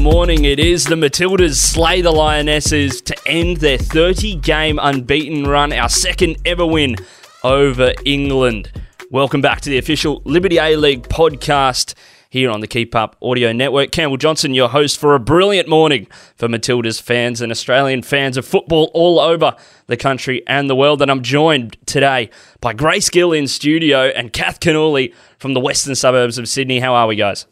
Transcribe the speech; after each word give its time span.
morning. 0.00 0.46
It 0.46 0.58
is 0.58 0.86
the 0.86 0.94
Matildas 0.94 1.56
slay 1.56 2.00
the 2.00 2.10
Lionesses 2.10 3.02
to 3.02 3.14
end 3.26 3.58
their 3.58 3.76
30 3.76 4.36
game 4.36 4.78
unbeaten 4.80 5.46
run, 5.46 5.74
our 5.74 5.90
second 5.90 6.38
ever 6.46 6.64
win 6.64 6.96
over 7.44 7.92
England. 8.06 8.72
Welcome 9.10 9.42
back 9.42 9.60
to 9.60 9.68
the 9.68 9.76
official 9.76 10.22
Liberty 10.24 10.56
A 10.56 10.76
League 10.76 11.02
podcast 11.08 11.92
here 12.30 12.50
on 12.50 12.60
the 12.60 12.66
Keep 12.66 12.94
Up 12.94 13.14
Audio 13.20 13.52
Network. 13.52 13.90
Campbell 13.90 14.16
Johnson, 14.16 14.54
your 14.54 14.70
host 14.70 14.98
for 14.98 15.14
a 15.14 15.20
brilliant 15.20 15.68
morning 15.68 16.06
for 16.34 16.48
Matildas 16.48 17.02
fans 17.02 17.42
and 17.42 17.52
Australian 17.52 18.00
fans 18.02 18.38
of 18.38 18.46
football 18.46 18.90
all 18.94 19.20
over 19.20 19.54
the 19.86 19.98
country 19.98 20.42
and 20.46 20.70
the 20.70 20.76
world. 20.76 21.02
And 21.02 21.10
I'm 21.10 21.22
joined 21.22 21.76
today 21.84 22.30
by 22.62 22.72
Grace 22.72 23.10
Gill 23.10 23.34
in 23.34 23.46
studio 23.46 24.04
and 24.06 24.32
Kath 24.32 24.60
Cannuli 24.60 25.12
from 25.38 25.52
the 25.52 25.60
western 25.60 25.94
suburbs 25.94 26.38
of 26.38 26.48
Sydney. 26.48 26.80
How 26.80 26.94
are 26.94 27.06
we, 27.06 27.16
guys? 27.16 27.44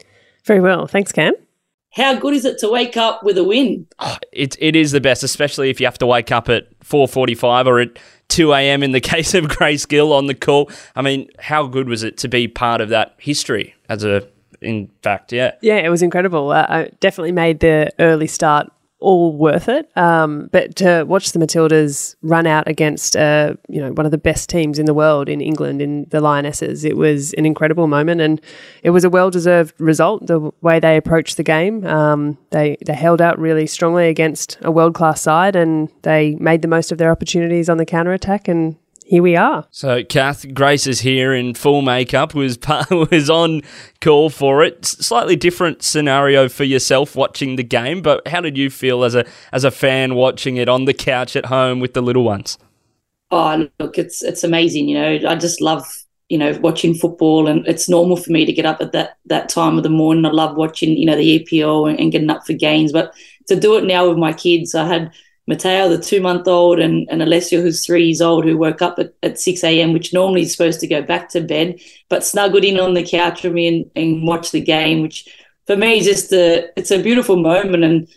Very 0.45 0.61
well. 0.61 0.87
Thanks, 0.87 1.13
Cam. 1.13 1.35
How 1.93 2.15
good 2.15 2.35
is 2.35 2.45
it 2.45 2.59
to 2.59 2.71
wake 2.71 2.97
up 2.97 3.23
with 3.23 3.39
a 3.39 3.45
win? 3.45 3.87
Oh, 3.99 4.19
it, 4.33 4.57
it 4.61 4.77
is 4.77 4.93
the 4.93 5.01
best, 5.01 5.23
especially 5.23 5.71
if 5.71 5.81
you 5.81 5.87
have 5.87 5.99
to 5.99 6.07
wake 6.07 6.31
up 6.31 6.49
at 6.49 6.79
4.45 6.81 7.67
or 7.67 7.81
at 7.81 7.99
2 8.29 8.53
a.m. 8.53 8.83
in 8.83 8.93
the 8.93 9.01
case 9.15 9.35
of 9.35 9.49
Grace 9.49 9.87
Gill 9.87 10.13
on 10.13 10.27
the 10.27 10.35
call. 10.35 10.71
I 10.95 11.03
mean, 11.03 11.29
how 11.39 11.67
good 11.67 11.89
was 11.89 12.03
it 12.03 12.17
to 12.19 12.29
be 12.29 12.47
part 12.47 12.81
of 12.81 12.91
that 12.91 13.15
history 13.19 13.75
as 13.89 14.05
a, 14.05 14.29
in 14.61 14.91
fact, 15.03 15.33
yeah. 15.33 15.53
Yeah, 15.63 15.77
it 15.77 15.89
was 15.89 16.03
incredible. 16.03 16.51
Uh, 16.51 16.67
I 16.69 16.91
definitely 17.01 17.33
made 17.33 17.61
the 17.61 17.91
early 17.99 18.27
start 18.27 18.71
all 19.01 19.37
worth 19.37 19.69
it. 19.69 19.91
Um, 19.97 20.49
but 20.51 20.77
to 20.77 21.05
watch 21.05 21.33
the 21.33 21.39
Matildas 21.39 22.17
run 22.23 22.47
out 22.47 22.67
against, 22.67 23.17
uh, 23.17 23.55
you 23.69 23.81
know, 23.81 23.93
one 23.93 24.07
of 24.07 24.13
the 24.13 24.19
best 24.19 24.49
teams 24.49 24.79
in 24.79 24.87
the 24.87 24.95
world 24.95 25.29
in 25.29 25.41
England, 25.41 25.81
in 25.81 26.07
the 26.11 26.21
Lionesses, 26.21 26.85
it 26.85 26.97
was 26.97 27.33
an 27.35 27.47
incredible 27.47 27.87
moment, 27.87 28.21
and 28.21 28.41
it 28.83 28.91
was 28.91 29.05
a 29.05 29.11
well-deserved 29.11 29.81
result. 29.81 30.27
The 30.27 30.51
way 30.63 30.81
they 30.81 30.97
approached 30.97 31.37
the 31.37 31.45
game, 31.45 31.87
um, 31.87 32.39
they 32.51 32.77
they 32.85 32.95
held 32.95 33.21
out 33.21 33.39
really 33.39 33.67
strongly 33.67 34.09
against 34.09 34.59
a 34.63 34.71
world-class 34.71 35.21
side, 35.21 35.55
and 35.55 35.89
they 36.03 36.35
made 36.37 36.63
the 36.63 36.69
most 36.69 36.91
of 36.93 36.99
their 36.99 37.11
opportunities 37.11 37.69
on 37.69 37.77
the 37.77 37.87
counter 37.87 38.13
attack 38.13 38.49
and 38.49 38.77
here 39.09 39.23
we 39.23 39.37
are. 39.37 39.67
So, 39.71 40.05
Kath, 40.05 40.53
Grace 40.53 40.87
is 40.87 41.01
here 41.01 41.33
in 41.33 41.55
full 41.55 41.81
makeup, 41.81 42.35
was 42.35 42.59
was 42.91 43.31
on 43.31 43.63
call 44.03 44.29
for 44.29 44.63
it. 44.63 44.85
Slightly 44.85 45.35
different 45.35 45.83
scenario 45.83 46.49
for 46.49 46.65
yourself 46.65 47.17
watching 47.17 47.57
the 47.57 47.63
game, 47.65 48.03
but 48.03 48.27
how 48.29 48.43
did 48.43 48.59
you 48.59 48.69
feel 48.69 49.05
as 49.05 49.15
a 49.15 49.25
as 49.51 49.65
a 49.65 49.71
fan 49.71 50.15
watching 50.15 50.59
it 50.59 50.69
on 50.69 50.85
the 50.85 50.93
couch 50.93 51.37
at 51.37 51.47
home 51.47 51.81
with 51.81 51.95
the 51.95 52.03
little 52.03 52.23
ones? 52.23 52.59
Oh, 53.31 53.67
look, 53.81 53.99
it's 53.99 54.23
it's 54.23 54.45
amazing. 54.45 54.89
You 54.89 54.99
know, 54.99 55.31
I 55.31 55.37
just 55.37 55.63
love 55.63 55.87
you 56.29 56.37
know 56.37 56.59
watching 56.61 56.95
football, 56.95 57.49
and 57.49 57.67
it's 57.67 57.89
normal 57.89 58.19
for 58.19 58.31
me 58.31 58.45
to 58.45 58.53
get 58.53 58.67
up 58.67 58.83
at 58.83 58.93
that 58.93 59.17
that 59.25 59.49
time 59.49 59.79
of 59.79 59.85
the 59.85 59.89
morning. 59.89 60.27
I 60.27 60.31
love 60.31 60.57
watching 60.57 60.97
you 60.97 61.07
know 61.07 61.17
the 61.17 61.43
EPL 61.43 61.89
and, 61.89 61.99
and 61.99 62.13
getting 62.13 62.31
up 62.31 62.45
for 62.47 62.53
games, 62.53 62.93
but 62.93 63.15
to 63.49 63.59
do 63.59 63.79
it 63.79 63.85
now 63.85 64.07
with 64.07 64.19
my 64.19 64.35
kids, 64.35 64.75
I 64.75 64.87
had 64.87 65.13
Mateo, 65.49 65.89
the 65.89 65.99
two 65.99 66.21
month 66.21 66.47
old, 66.47 66.79
and, 66.79 67.09
and 67.11 67.23
Alessio, 67.23 67.63
who's 67.63 67.85
three 67.85 68.05
years 68.05 68.21
old, 68.21 68.45
who 68.45 68.59
woke 68.59 68.83
up 68.83 68.99
at, 68.99 69.15
at 69.23 69.41
6 69.41 69.65
a.m., 69.65 69.95
which 69.95 70.13
normally 70.13 70.43
is 70.43 70.53
supposed 70.53 70.79
to 70.81 70.87
go 70.87 71.01
back 71.01 71.31
to 71.31 71.41
bed, 71.41 71.81
but 72.11 72.23
snuggled 72.23 72.65
in 72.65 72.79
on 72.79 72.93
the 72.93 73.03
couch 73.03 73.43
with 73.43 73.55
me 73.55 73.67
and, 73.67 73.91
and 73.97 74.27
watched 74.27 74.53
the 74.53 74.61
game, 74.61 75.01
which 75.01 75.27
for 75.67 75.75
me 75.75 75.99
is 75.99 76.05
just 76.05 76.33
a, 76.35 76.69
it's 76.77 76.91
a 76.91 77.03
beautiful 77.03 77.37
moment. 77.37 77.83
And, 77.83 78.09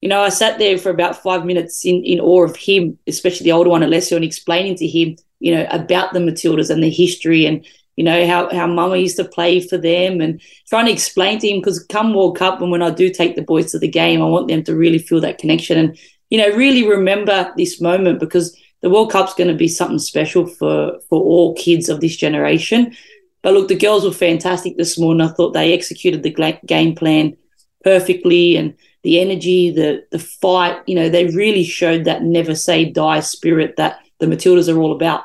you 0.00 0.08
know, 0.08 0.20
I 0.20 0.28
sat 0.28 0.60
there 0.60 0.78
for 0.78 0.90
about 0.90 1.20
five 1.20 1.44
minutes 1.44 1.84
in, 1.84 2.04
in 2.04 2.20
awe 2.20 2.44
of 2.44 2.54
him, 2.54 2.96
especially 3.08 3.46
the 3.46 3.52
older 3.52 3.70
one, 3.70 3.82
Alessio, 3.82 4.14
and 4.14 4.24
explaining 4.24 4.76
to 4.76 4.86
him, 4.86 5.16
you 5.40 5.56
know, 5.56 5.66
about 5.70 6.12
the 6.12 6.20
Matildas 6.20 6.70
and 6.70 6.84
the 6.84 6.90
history 6.90 7.46
and, 7.46 7.66
you 7.96 8.04
know, 8.04 8.28
how, 8.28 8.48
how 8.54 8.68
mama 8.68 8.96
used 8.96 9.16
to 9.16 9.24
play 9.24 9.58
for 9.58 9.76
them 9.76 10.20
and 10.20 10.40
trying 10.68 10.86
to 10.86 10.92
explain 10.92 11.40
to 11.40 11.48
him 11.48 11.58
because 11.58 11.82
come 11.82 12.14
World 12.14 12.36
Cup 12.36 12.60
and 12.60 12.70
when 12.70 12.82
I 12.82 12.90
do 12.90 13.10
take 13.10 13.34
the 13.34 13.42
boys 13.42 13.72
to 13.72 13.80
the 13.80 13.88
game, 13.88 14.22
I 14.22 14.26
want 14.26 14.46
them 14.46 14.62
to 14.64 14.76
really 14.76 14.98
feel 14.98 15.20
that 15.22 15.38
connection. 15.38 15.78
And 15.78 15.98
you 16.30 16.38
know, 16.38 16.56
really 16.56 16.86
remember 16.86 17.52
this 17.56 17.80
moment 17.80 18.20
because 18.20 18.56
the 18.82 18.90
World 18.90 19.10
Cup's 19.10 19.34
going 19.34 19.48
to 19.48 19.54
be 19.54 19.68
something 19.68 19.98
special 19.98 20.46
for 20.46 20.98
for 21.08 21.20
all 21.20 21.54
kids 21.54 21.88
of 21.88 22.00
this 22.00 22.16
generation. 22.16 22.94
But 23.42 23.54
look, 23.54 23.68
the 23.68 23.76
girls 23.76 24.04
were 24.04 24.12
fantastic 24.12 24.76
this 24.76 24.98
morning. 24.98 25.26
I 25.26 25.32
thought 25.32 25.52
they 25.52 25.72
executed 25.72 26.22
the 26.22 26.58
game 26.66 26.94
plan 26.94 27.36
perfectly, 27.84 28.56
and 28.56 28.74
the 29.02 29.20
energy, 29.20 29.70
the 29.70 30.04
the 30.10 30.18
fight. 30.18 30.80
You 30.86 30.96
know, 30.96 31.08
they 31.08 31.26
really 31.26 31.64
showed 31.64 32.04
that 32.04 32.22
never 32.22 32.54
say 32.54 32.84
die 32.84 33.20
spirit 33.20 33.76
that 33.76 34.00
the 34.18 34.26
Matildas 34.26 34.72
are 34.72 34.78
all 34.78 34.92
about. 34.92 35.24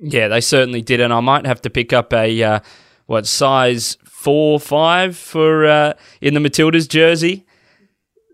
Yeah, 0.00 0.28
they 0.28 0.40
certainly 0.40 0.80
did, 0.80 1.00
and 1.00 1.12
I 1.12 1.20
might 1.20 1.44
have 1.44 1.60
to 1.62 1.70
pick 1.70 1.92
up 1.92 2.12
a 2.12 2.42
uh, 2.42 2.60
what 3.06 3.26
size 3.26 3.98
four 4.04 4.58
five 4.58 5.16
for 5.16 5.66
uh, 5.66 5.94
in 6.20 6.34
the 6.34 6.40
Matildas 6.40 6.88
jersey 6.88 7.46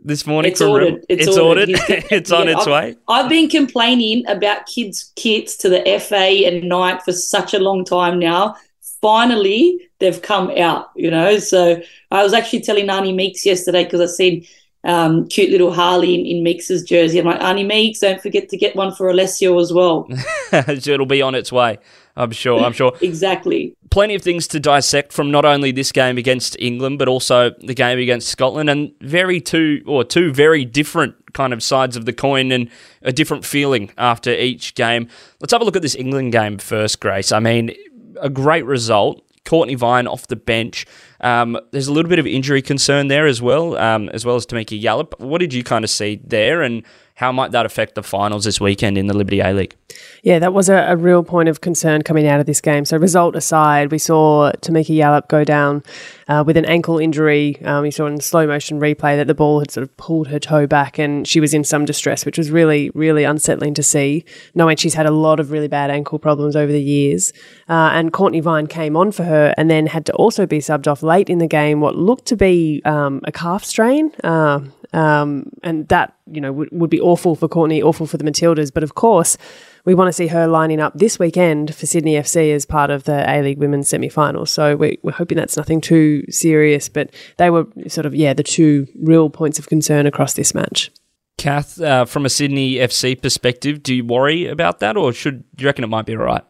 this 0.04 0.26
morning? 0.26 0.52
It's 0.52 0.60
ordered. 0.60 1.04
It's, 1.08 1.28
it's 1.28 1.38
ordered. 1.38 1.70
ordered. 1.70 2.04
it's 2.10 2.30
on 2.30 2.48
its 2.48 2.66
I've, 2.66 2.66
way. 2.66 2.96
I've 3.08 3.28
been 3.28 3.48
complaining 3.48 4.26
about 4.28 4.66
kids' 4.66 5.12
kits 5.16 5.56
to 5.58 5.68
the 5.68 5.82
FA 6.00 6.46
and 6.46 6.68
Nike 6.68 7.02
for 7.04 7.12
such 7.12 7.54
a 7.54 7.58
long 7.58 7.84
time 7.84 8.18
now. 8.18 8.56
Finally, 9.00 9.78
they've 9.98 10.22
come 10.22 10.50
out, 10.56 10.90
you 10.96 11.10
know. 11.10 11.38
So 11.38 11.80
I 12.10 12.22
was 12.22 12.32
actually 12.32 12.60
telling 12.60 12.88
Auntie 12.88 13.12
Meeks 13.12 13.44
yesterday 13.44 13.84
because 13.84 14.00
I 14.00 14.06
seen 14.06 14.46
um, 14.84 15.26
cute 15.28 15.50
little 15.50 15.72
Harley 15.72 16.14
in, 16.14 16.26
in 16.26 16.42
Meeks's 16.42 16.82
jersey. 16.82 17.18
I'm 17.18 17.26
like, 17.26 17.40
Auntie 17.40 17.64
Meeks, 17.64 18.00
don't 18.00 18.20
forget 18.20 18.48
to 18.50 18.56
get 18.56 18.76
one 18.76 18.94
for 18.94 19.08
Alessio 19.08 19.58
as 19.58 19.72
well. 19.72 20.08
So 20.54 20.92
it'll 20.92 21.04
be 21.04 21.20
on 21.20 21.34
its 21.34 21.50
way. 21.50 21.78
I'm 22.16 22.30
sure. 22.30 22.60
I'm 22.60 22.72
sure. 22.72 22.92
exactly. 23.00 23.74
Plenty 23.90 24.14
of 24.14 24.22
things 24.22 24.46
to 24.48 24.60
dissect 24.60 25.12
from 25.12 25.30
not 25.30 25.44
only 25.44 25.72
this 25.72 25.92
game 25.92 26.18
against 26.18 26.56
England, 26.58 26.98
but 26.98 27.08
also 27.08 27.50
the 27.60 27.74
game 27.74 27.98
against 27.98 28.28
Scotland, 28.28 28.70
and 28.70 28.92
very 29.00 29.40
two 29.40 29.82
or 29.86 30.04
two 30.04 30.32
very 30.32 30.64
different 30.64 31.14
kind 31.32 31.52
of 31.52 31.62
sides 31.62 31.96
of 31.96 32.04
the 32.04 32.12
coin 32.12 32.52
and 32.52 32.70
a 33.02 33.12
different 33.12 33.44
feeling 33.44 33.90
after 33.98 34.32
each 34.32 34.74
game. 34.74 35.08
Let's 35.40 35.52
have 35.52 35.60
a 35.60 35.64
look 35.64 35.76
at 35.76 35.82
this 35.82 35.96
England 35.96 36.32
game 36.32 36.58
first, 36.58 37.00
Grace. 37.00 37.32
I 37.32 37.40
mean, 37.40 37.72
a 38.20 38.30
great 38.30 38.64
result. 38.64 39.20
Cortnee 39.44 39.76
Vine 39.76 40.06
off 40.06 40.26
the 40.28 40.36
bench. 40.36 40.86
Um, 41.20 41.58
there's 41.70 41.86
a 41.86 41.92
little 41.92 42.08
bit 42.08 42.18
of 42.18 42.26
injury 42.26 42.62
concern 42.62 43.08
there 43.08 43.26
as 43.26 43.42
well, 43.42 43.76
um, 43.76 44.08
as 44.10 44.24
well 44.24 44.36
as 44.36 44.46
Tameka 44.46 44.80
Yallop. 44.80 45.20
What 45.20 45.38
did 45.38 45.52
you 45.52 45.62
kind 45.62 45.84
of 45.84 45.90
see 45.90 46.20
there, 46.24 46.62
and 46.62 46.82
how 47.14 47.30
might 47.30 47.52
that 47.52 47.64
affect 47.64 47.94
the 47.94 48.02
finals 48.02 48.44
this 48.44 48.60
weekend 48.60 48.98
in 48.98 49.06
the 49.06 49.14
Liberty 49.14 49.38
A 49.38 49.52
League? 49.52 49.76
Yeah, 50.24 50.40
that 50.40 50.52
was 50.52 50.68
a, 50.68 50.86
a, 50.88 50.96
real 50.96 51.22
point 51.22 51.48
of 51.48 51.60
concern 51.60 52.02
coming 52.02 52.26
out 52.26 52.40
of 52.40 52.46
this 52.46 52.60
game. 52.60 52.84
So, 52.84 52.96
result 52.96 53.36
aside, 53.36 53.92
we 53.92 53.98
saw 53.98 54.50
Tameka 54.60 54.96
Yallop 54.96 55.28
go 55.28 55.44
down 55.44 55.84
uh, 56.26 56.42
with 56.44 56.56
an 56.56 56.64
ankle 56.64 56.98
injury. 56.98 57.62
Um, 57.62 57.84
you 57.84 57.92
saw 57.92 58.06
in 58.06 58.20
slow 58.20 58.48
motion 58.48 58.80
replay 58.80 59.16
that 59.16 59.28
the 59.28 59.34
ball 59.34 59.60
had 59.60 59.70
sort 59.70 59.82
of 59.82 59.96
pulled 59.96 60.28
her 60.28 60.40
toe 60.40 60.66
back 60.66 60.98
and 60.98 61.28
she 61.28 61.38
was 61.38 61.54
in 61.54 61.62
some 61.62 61.84
distress, 61.84 62.26
which 62.26 62.36
was 62.36 62.50
really, 62.50 62.90
really 62.94 63.22
unsettling 63.22 63.74
to 63.74 63.82
see, 63.82 64.24
knowing 64.54 64.76
she's 64.76 64.94
had 64.94 65.06
a 65.06 65.12
lot 65.12 65.38
of 65.38 65.52
really 65.52 65.68
bad 65.68 65.90
ankle 65.90 66.18
problems 66.18 66.56
over 66.56 66.72
the 66.72 66.82
years. 66.82 67.32
Uh, 67.68 67.90
and 67.92 68.12
Cortnee 68.12 68.42
Vine 68.42 68.66
came 68.66 68.96
on 68.96 69.12
for 69.12 69.22
her 69.22 69.54
and 69.56 69.70
then 69.70 69.86
had 69.86 70.04
to 70.06 70.12
also 70.14 70.46
be 70.46 70.58
subbed 70.58 70.88
off 70.88 71.02
late 71.02 71.30
in 71.30 71.38
the 71.38 71.46
game, 71.46 71.80
what 71.80 71.94
looked 71.94 72.26
to 72.26 72.36
be 72.36 72.82
um, 72.84 73.20
a 73.22 73.30
calf 73.30 73.64
strain. 73.64 74.10
Uh, 74.24 74.60
um, 74.94 75.50
and 75.64 75.88
that, 75.88 76.16
you 76.30 76.40
know, 76.40 76.52
would, 76.52 76.68
would 76.70 76.88
be 76.88 77.00
awful 77.00 77.34
for 77.34 77.48
Cortnee, 77.48 77.82
awful 77.82 78.06
for 78.06 78.16
the 78.16 78.24
Matildas. 78.24 78.72
But 78.72 78.84
of 78.84 78.94
course, 78.94 79.36
we 79.84 79.94
want 79.94 80.08
to 80.08 80.12
see 80.12 80.28
her 80.28 80.46
lining 80.46 80.80
up 80.80 80.94
this 80.94 81.18
weekend 81.18 81.74
for 81.74 81.86
Sydney 81.86 82.14
FC 82.14 82.54
as 82.54 82.64
part 82.64 82.90
of 82.90 83.04
the 83.04 83.28
A 83.28 83.42
League 83.42 83.58
Women's 83.58 83.88
semi 83.88 84.08
final. 84.08 84.46
So 84.46 84.76
we, 84.76 84.98
are 85.04 85.10
hoping 85.10 85.36
that's 85.36 85.56
nothing 85.56 85.80
too 85.80 86.24
serious. 86.30 86.88
But 86.88 87.12
they 87.38 87.50
were 87.50 87.66
sort 87.88 88.06
of, 88.06 88.14
yeah, 88.14 88.34
the 88.34 88.44
two 88.44 88.86
real 89.02 89.30
points 89.30 89.58
of 89.58 89.68
concern 89.68 90.06
across 90.06 90.34
this 90.34 90.54
match. 90.54 90.92
Kath, 91.38 91.80
uh, 91.80 92.04
from 92.04 92.24
a 92.24 92.30
Sydney 92.30 92.74
FC 92.74 93.20
perspective, 93.20 93.82
do 93.82 93.94
you 93.96 94.04
worry 94.04 94.46
about 94.46 94.78
that 94.78 94.96
or 94.96 95.12
should 95.12 95.44
do 95.56 95.62
you 95.62 95.68
reckon 95.68 95.82
it 95.82 95.88
might 95.88 96.06
be 96.06 96.16
all 96.16 96.22
right? 96.22 96.44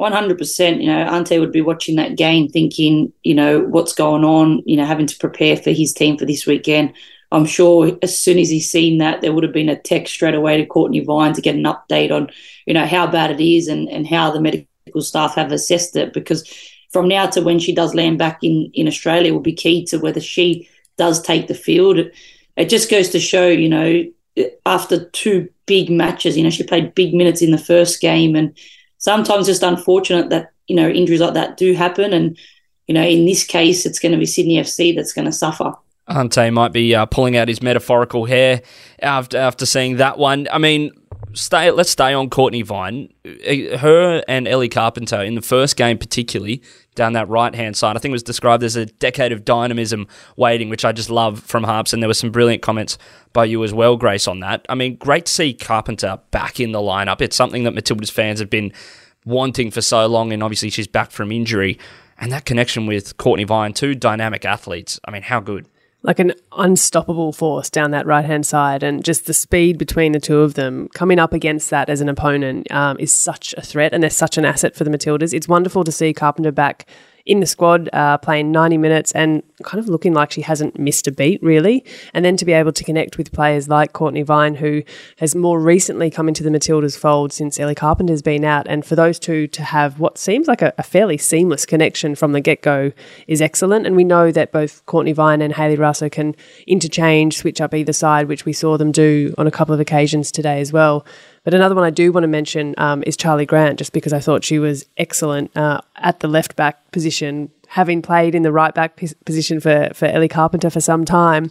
100%. 0.00 0.80
You 0.80 0.86
know, 0.86 1.02
Ante 1.02 1.38
would 1.38 1.52
be 1.52 1.60
watching 1.60 1.96
that 1.96 2.16
game 2.16 2.48
thinking, 2.48 3.12
you 3.22 3.34
know, 3.34 3.60
what's 3.60 3.92
going 3.92 4.24
on, 4.24 4.62
you 4.64 4.78
know, 4.78 4.86
having 4.86 5.06
to 5.06 5.18
prepare 5.18 5.58
for 5.58 5.70
his 5.70 5.92
team 5.92 6.16
for 6.16 6.24
this 6.24 6.46
weekend. 6.46 6.94
I'm 7.32 7.46
sure 7.46 7.98
as 8.02 8.18
soon 8.18 8.38
as 8.38 8.50
he's 8.50 8.70
seen 8.70 8.98
that, 8.98 9.22
there 9.22 9.32
would 9.32 9.42
have 9.42 9.54
been 9.54 9.70
a 9.70 9.80
text 9.80 10.12
straight 10.12 10.34
away 10.34 10.58
to 10.58 10.66
Cortnee 10.66 11.04
Vine 11.04 11.32
to 11.32 11.40
get 11.40 11.54
an 11.54 11.64
update 11.64 12.10
on, 12.10 12.30
you 12.66 12.74
know, 12.74 12.86
how 12.86 13.06
bad 13.06 13.30
it 13.30 13.40
is 13.40 13.68
and, 13.68 13.88
and 13.88 14.06
how 14.06 14.30
the 14.30 14.40
medical 14.40 15.00
staff 15.00 15.34
have 15.34 15.50
assessed 15.50 15.96
it. 15.96 16.12
Because 16.12 16.46
from 16.92 17.08
now 17.08 17.26
to 17.28 17.40
when 17.40 17.58
she 17.58 17.74
does 17.74 17.94
land 17.94 18.18
back 18.18 18.40
in, 18.42 18.70
in 18.74 18.86
Australia 18.86 19.32
will 19.32 19.40
be 19.40 19.54
key 19.54 19.86
to 19.86 19.96
whether 19.96 20.20
she 20.20 20.68
does 20.98 21.22
take 21.22 21.48
the 21.48 21.54
field. 21.54 21.98
It, 22.56 22.68
just 22.68 22.90
goes 22.90 23.08
to 23.08 23.18
show, 23.18 23.48
you 23.48 23.68
know, 23.70 24.04
after 24.66 25.06
two 25.06 25.48
big 25.64 25.90
matches, 25.90 26.36
you 26.36 26.44
know, 26.44 26.50
she 26.50 26.64
played 26.64 26.94
big 26.94 27.14
minutes 27.14 27.40
in 27.40 27.50
the 27.50 27.56
first 27.56 28.02
game 28.02 28.36
and 28.36 28.56
sometimes 28.98 29.46
just 29.46 29.62
unfortunate 29.62 30.28
that, 30.28 30.52
you 30.66 30.76
know, 30.76 30.88
injuries 30.88 31.20
like 31.20 31.34
that 31.34 31.56
do 31.56 31.72
happen. 31.72 32.12
And, 32.12 32.38
you 32.86 32.94
know, 32.94 33.02
in 33.02 33.24
this 33.24 33.42
case, 33.42 33.86
it's 33.86 33.98
going 33.98 34.12
to 34.12 34.18
be 34.18 34.26
Sydney 34.26 34.58
FC 34.58 34.94
that's 34.94 35.14
going 35.14 35.24
to 35.24 35.32
suffer. 35.32 35.72
Ante 36.16 36.50
might 36.50 36.72
be 36.72 36.94
uh, 36.94 37.06
pulling 37.06 37.36
out 37.36 37.48
his 37.48 37.62
metaphorical 37.62 38.24
hair 38.26 38.62
after 39.00 39.38
after 39.38 39.66
seeing 39.66 39.96
that 39.96 40.18
one. 40.18 40.48
I 40.52 40.58
mean, 40.58 40.90
stay. 41.32 41.70
Let's 41.70 41.90
stay 41.90 42.12
on 42.12 42.30
Cortnee 42.30 42.64
Vine. 42.64 43.12
Her 43.78 44.22
and 44.28 44.46
Ellie 44.46 44.68
Carpenter 44.68 45.22
in 45.22 45.34
the 45.34 45.42
first 45.42 45.76
game, 45.76 45.98
particularly 45.98 46.62
down 46.94 47.14
that 47.14 47.28
right 47.28 47.54
hand 47.54 47.76
side, 47.76 47.96
I 47.96 48.00
think 48.00 48.10
it 48.10 48.12
was 48.12 48.22
described 48.22 48.62
as 48.62 48.76
a 48.76 48.86
decade 48.86 49.32
of 49.32 49.44
dynamism 49.44 50.06
waiting, 50.36 50.68
which 50.68 50.84
I 50.84 50.92
just 50.92 51.10
love 51.10 51.40
from 51.40 51.64
Harps. 51.64 51.92
And 51.92 52.02
there 52.02 52.08
were 52.08 52.14
some 52.14 52.30
brilliant 52.30 52.62
comments 52.62 52.98
by 53.32 53.46
you 53.46 53.64
as 53.64 53.72
well, 53.72 53.96
Grace, 53.96 54.28
on 54.28 54.40
that. 54.40 54.66
I 54.68 54.74
mean, 54.74 54.96
great 54.96 55.26
to 55.26 55.32
see 55.32 55.54
Carpenter 55.54 56.18
back 56.30 56.60
in 56.60 56.72
the 56.72 56.80
lineup. 56.80 57.20
It's 57.20 57.36
something 57.36 57.64
that 57.64 57.72
Matilda's 57.72 58.10
fans 58.10 58.40
have 58.40 58.50
been 58.50 58.72
wanting 59.24 59.70
for 59.70 59.80
so 59.80 60.06
long, 60.06 60.32
and 60.32 60.42
obviously 60.42 60.68
she's 60.68 60.88
back 60.88 61.10
from 61.10 61.32
injury. 61.32 61.78
And 62.18 62.30
that 62.30 62.44
connection 62.44 62.86
with 62.86 63.16
Cortnee 63.16 63.46
Vine, 63.46 63.72
two 63.72 63.94
dynamic 63.94 64.44
athletes. 64.44 65.00
I 65.06 65.10
mean, 65.10 65.22
how 65.22 65.40
good? 65.40 65.66
Like 66.02 66.18
an 66.18 66.32
unstoppable 66.56 67.32
force 67.32 67.70
down 67.70 67.92
that 67.92 68.06
right 68.06 68.24
hand 68.24 68.44
side, 68.44 68.82
and 68.82 69.04
just 69.04 69.26
the 69.26 69.34
speed 69.34 69.78
between 69.78 70.12
the 70.12 70.20
two 70.20 70.40
of 70.40 70.54
them 70.54 70.88
coming 70.94 71.18
up 71.18 71.32
against 71.32 71.70
that 71.70 71.88
as 71.88 72.00
an 72.00 72.08
opponent 72.08 72.70
um, 72.72 72.96
is 72.98 73.14
such 73.14 73.54
a 73.56 73.62
threat, 73.62 73.92
and 73.92 74.02
they're 74.02 74.10
such 74.10 74.36
an 74.36 74.44
asset 74.44 74.74
for 74.74 74.84
the 74.84 74.90
Matildas. 74.90 75.32
It's 75.32 75.48
wonderful 75.48 75.84
to 75.84 75.92
see 75.92 76.12
Carpenter 76.12 76.52
back 76.52 76.86
in 77.24 77.40
the 77.40 77.46
squad, 77.46 77.88
uh, 77.92 78.18
playing 78.18 78.50
90 78.52 78.78
minutes 78.78 79.12
and 79.12 79.42
kind 79.62 79.78
of 79.78 79.88
looking 79.88 80.12
like 80.12 80.32
she 80.32 80.42
hasn't 80.42 80.78
missed 80.78 81.06
a 81.06 81.12
beat, 81.12 81.42
really. 81.42 81.84
And 82.14 82.24
then 82.24 82.36
to 82.36 82.44
be 82.44 82.52
able 82.52 82.72
to 82.72 82.84
connect 82.84 83.18
with 83.18 83.32
players 83.32 83.68
like 83.68 83.92
Cortnee 83.92 84.24
Vine, 84.24 84.56
who 84.56 84.82
has 85.18 85.34
more 85.34 85.60
recently 85.60 86.10
come 86.10 86.28
into 86.28 86.42
the 86.42 86.50
Matildas 86.50 86.98
fold 86.98 87.32
since 87.32 87.60
Ellie 87.60 87.74
Carpenter's 87.74 88.22
been 88.22 88.44
out. 88.44 88.66
And 88.68 88.84
for 88.84 88.96
those 88.96 89.18
two 89.18 89.46
to 89.48 89.62
have 89.62 90.00
what 90.00 90.18
seems 90.18 90.48
like 90.48 90.62
a, 90.62 90.72
a 90.78 90.82
fairly 90.82 91.18
seamless 91.18 91.66
connection 91.66 92.14
from 92.14 92.32
the 92.32 92.40
get 92.40 92.62
go 92.62 92.92
is 93.26 93.40
excellent. 93.40 93.86
And 93.86 93.96
we 93.96 94.04
know 94.04 94.32
that 94.32 94.52
both 94.52 94.84
Cortnee 94.86 95.14
Vine 95.14 95.42
and 95.42 95.54
Hayley 95.54 95.76
Raso 95.76 96.10
can 96.10 96.34
interchange, 96.66 97.36
switch 97.36 97.60
up 97.60 97.74
either 97.74 97.92
side, 97.92 98.28
which 98.28 98.44
we 98.44 98.52
saw 98.52 98.76
them 98.76 98.92
do 98.92 99.34
on 99.38 99.46
a 99.46 99.50
couple 99.50 99.74
of 99.74 99.80
occasions 99.80 100.32
today 100.32 100.60
as 100.60 100.72
well. 100.72 101.06
But 101.44 101.54
another 101.54 101.74
one 101.74 101.84
I 101.84 101.90
do 101.90 102.12
want 102.12 102.24
to 102.24 102.28
mention 102.28 102.74
um, 102.78 103.02
is 103.06 103.16
Charlie 103.16 103.46
Grant, 103.46 103.78
just 103.78 103.92
because 103.92 104.12
I 104.12 104.20
thought 104.20 104.44
she 104.44 104.58
was 104.58 104.86
excellent 104.96 105.56
uh, 105.56 105.80
at 105.96 106.20
the 106.20 106.28
left 106.28 106.54
back 106.54 106.92
position, 106.92 107.50
having 107.68 108.00
played 108.00 108.34
in 108.34 108.42
the 108.42 108.52
right 108.52 108.74
back 108.74 108.96
p- 108.96 109.08
position 109.24 109.58
for, 109.58 109.90
for 109.94 110.06
Ellie 110.06 110.28
Carpenter 110.28 110.70
for 110.70 110.80
some 110.80 111.04
time. 111.04 111.50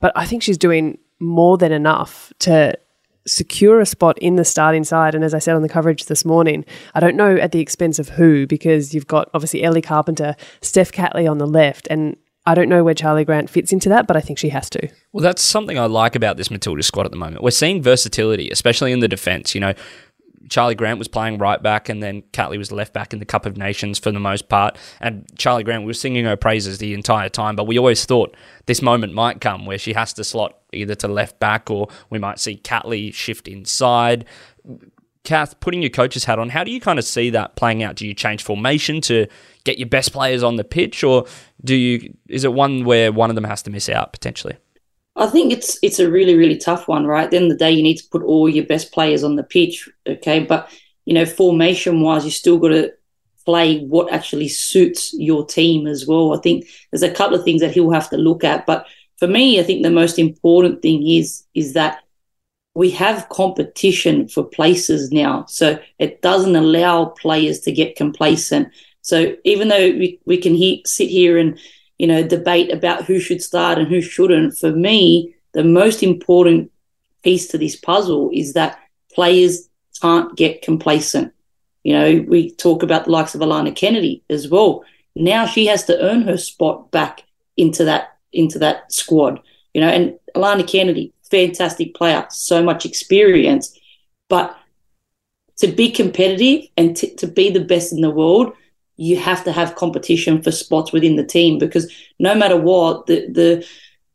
But 0.00 0.12
I 0.16 0.24
think 0.24 0.42
she's 0.42 0.58
doing 0.58 0.98
more 1.20 1.58
than 1.58 1.72
enough 1.72 2.32
to 2.40 2.78
secure 3.26 3.80
a 3.80 3.86
spot 3.86 4.16
in 4.18 4.36
the 4.36 4.44
starting 4.44 4.84
side. 4.84 5.14
And 5.14 5.24
as 5.24 5.34
I 5.34 5.38
said 5.38 5.56
on 5.56 5.62
the 5.62 5.68
coverage 5.68 6.06
this 6.06 6.24
morning, 6.24 6.64
I 6.94 7.00
don't 7.00 7.16
know 7.16 7.36
at 7.36 7.52
the 7.52 7.60
expense 7.60 7.98
of 7.98 8.10
who, 8.10 8.46
because 8.46 8.94
you've 8.94 9.06
got 9.06 9.28
obviously 9.34 9.62
Ellie 9.62 9.82
Carpenter, 9.82 10.36
Steph 10.60 10.92
Catley 10.92 11.30
on 11.30 11.38
the 11.38 11.46
left, 11.46 11.88
and 11.90 12.16
I 12.46 12.54
don't 12.54 12.68
know 12.68 12.84
where 12.84 12.94
Charlie 12.94 13.24
Grant 13.24 13.50
fits 13.50 13.72
into 13.72 13.88
that, 13.88 14.06
but 14.06 14.16
I 14.16 14.20
think 14.20 14.38
she 14.38 14.50
has 14.50 14.70
to. 14.70 14.88
Well, 15.12 15.22
that's 15.22 15.42
something 15.42 15.78
I 15.78 15.86
like 15.86 16.14
about 16.14 16.36
this 16.36 16.50
Matilda 16.50 16.82
squad 16.82 17.04
at 17.04 17.10
the 17.10 17.18
moment. 17.18 17.42
We're 17.42 17.50
seeing 17.50 17.82
versatility, 17.82 18.50
especially 18.50 18.92
in 18.92 19.00
the 19.00 19.08
defence. 19.08 19.54
You 19.54 19.60
know, 19.60 19.74
Charlie 20.48 20.76
Grant 20.76 20.98
was 20.98 21.08
playing 21.08 21.38
right 21.38 21.60
back, 21.60 21.88
and 21.88 22.00
then 22.00 22.22
Catley 22.32 22.56
was 22.56 22.70
left 22.70 22.92
back 22.92 23.12
in 23.12 23.18
the 23.18 23.24
Cup 23.24 23.46
of 23.46 23.56
Nations 23.56 23.98
for 23.98 24.12
the 24.12 24.20
most 24.20 24.48
part. 24.48 24.78
And 25.00 25.26
Charlie 25.36 25.64
Grant, 25.64 25.82
we 25.82 25.88
were 25.88 25.94
singing 25.94 26.24
her 26.24 26.36
praises 26.36 26.78
the 26.78 26.94
entire 26.94 27.28
time, 27.28 27.56
but 27.56 27.64
we 27.64 27.78
always 27.78 28.04
thought 28.04 28.36
this 28.66 28.80
moment 28.80 29.12
might 29.12 29.40
come 29.40 29.66
where 29.66 29.78
she 29.78 29.94
has 29.94 30.12
to 30.14 30.22
slot 30.22 30.56
either 30.72 30.94
to 30.94 31.08
left 31.08 31.40
back 31.40 31.70
or 31.70 31.88
we 32.10 32.18
might 32.18 32.38
see 32.38 32.56
Catley 32.56 33.12
shift 33.12 33.48
inside. 33.48 34.24
Kath, 35.24 35.58
putting 35.58 35.82
your 35.82 35.90
coach's 35.90 36.24
hat 36.24 36.38
on, 36.38 36.50
how 36.50 36.62
do 36.62 36.70
you 36.70 36.80
kind 36.80 37.00
of 37.00 37.04
see 37.04 37.30
that 37.30 37.56
playing 37.56 37.82
out? 37.82 37.96
Do 37.96 38.06
you 38.06 38.14
change 38.14 38.44
formation 38.44 39.00
to 39.02 39.26
get 39.64 39.76
your 39.76 39.88
best 39.88 40.12
players 40.12 40.44
on 40.44 40.54
the 40.54 40.62
pitch, 40.62 41.02
or 41.02 41.26
do 41.66 41.74
you? 41.74 42.14
Is 42.28 42.44
it 42.44 42.52
one 42.52 42.84
where 42.84 43.12
one 43.12 43.30
of 43.30 43.34
them 43.34 43.44
has 43.44 43.62
to 43.62 43.70
miss 43.70 43.88
out 43.88 44.12
potentially? 44.12 44.56
I 45.16 45.26
think 45.26 45.52
it's 45.52 45.78
it's 45.82 45.98
a 45.98 46.10
really 46.10 46.36
really 46.36 46.56
tough 46.56 46.88
one, 46.88 47.06
right? 47.06 47.24
At 47.24 47.30
the 47.30 47.36
end 47.36 47.52
of 47.52 47.58
the 47.58 47.64
day, 47.64 47.72
you 47.72 47.82
need 47.82 47.98
to 47.98 48.08
put 48.10 48.22
all 48.22 48.48
your 48.48 48.66
best 48.66 48.92
players 48.92 49.24
on 49.24 49.36
the 49.36 49.42
pitch, 49.42 49.88
okay? 50.06 50.40
But 50.40 50.70
you 51.04 51.14
know, 51.14 51.26
formation 51.26 52.00
wise, 52.00 52.24
you 52.24 52.30
still 52.30 52.58
got 52.58 52.68
to 52.68 52.92
play 53.44 53.80
what 53.84 54.12
actually 54.12 54.48
suits 54.48 55.14
your 55.14 55.46
team 55.46 55.86
as 55.86 56.06
well. 56.06 56.34
I 56.36 56.40
think 56.40 56.66
there's 56.90 57.02
a 57.02 57.10
couple 57.10 57.36
of 57.38 57.44
things 57.44 57.60
that 57.60 57.72
he'll 57.72 57.92
have 57.92 58.10
to 58.10 58.16
look 58.16 58.44
at, 58.44 58.66
but 58.66 58.86
for 59.18 59.28
me, 59.28 59.58
I 59.58 59.62
think 59.62 59.82
the 59.82 59.90
most 59.90 60.18
important 60.18 60.82
thing 60.82 61.06
is 61.06 61.44
is 61.54 61.72
that 61.72 62.02
we 62.74 62.90
have 62.90 63.30
competition 63.30 64.28
for 64.28 64.44
places 64.44 65.10
now. 65.10 65.46
So 65.48 65.78
it 65.98 66.20
doesn't 66.20 66.54
allow 66.54 67.06
players 67.06 67.60
to 67.60 67.72
get 67.72 67.96
complacent. 67.96 68.68
So 69.06 69.36
even 69.44 69.68
though 69.68 69.90
we, 69.90 70.18
we 70.26 70.36
can 70.36 70.56
he, 70.56 70.82
sit 70.84 71.08
here 71.08 71.38
and, 71.38 71.56
you 71.96 72.08
know, 72.08 72.26
debate 72.26 72.72
about 72.72 73.04
who 73.04 73.20
should 73.20 73.40
start 73.40 73.78
and 73.78 73.86
who 73.86 74.00
shouldn't, 74.00 74.58
for 74.58 74.72
me, 74.72 75.32
the 75.52 75.62
most 75.62 76.02
important 76.02 76.72
piece 77.22 77.46
to 77.48 77.56
this 77.56 77.76
puzzle 77.76 78.30
is 78.34 78.54
that 78.54 78.80
players 79.14 79.68
can't 80.02 80.36
get 80.36 80.60
complacent. 80.60 81.32
You 81.84 81.92
know, 81.92 82.24
we 82.26 82.50
talk 82.50 82.82
about 82.82 83.04
the 83.04 83.12
likes 83.12 83.36
of 83.36 83.42
Alana 83.42 83.76
Kennedy 83.76 84.24
as 84.28 84.48
well. 84.48 84.84
Now 85.14 85.46
she 85.46 85.66
has 85.66 85.84
to 85.84 86.00
earn 86.00 86.22
her 86.22 86.36
spot 86.36 86.90
back 86.90 87.22
into 87.56 87.84
that 87.84 88.16
into 88.32 88.58
that 88.58 88.92
squad. 88.92 89.40
You 89.72 89.82
know, 89.82 89.88
and 89.88 90.18
Alana 90.34 90.66
Kennedy, 90.66 91.12
fantastic 91.30 91.94
player, 91.94 92.26
so 92.28 92.60
much 92.60 92.84
experience. 92.84 93.78
But 94.28 94.58
to 95.58 95.68
be 95.68 95.92
competitive 95.92 96.68
and 96.76 96.96
t- 96.96 97.14
to 97.14 97.28
be 97.28 97.50
the 97.50 97.64
best 97.64 97.92
in 97.92 98.00
the 98.00 98.10
world, 98.10 98.52
you 98.96 99.16
have 99.16 99.44
to 99.44 99.52
have 99.52 99.74
competition 99.74 100.42
for 100.42 100.50
spots 100.50 100.92
within 100.92 101.16
the 101.16 101.24
team 101.24 101.58
because 101.58 101.92
no 102.18 102.34
matter 102.34 102.56
what, 102.56 103.06
the 103.06 103.26
the 103.30 103.66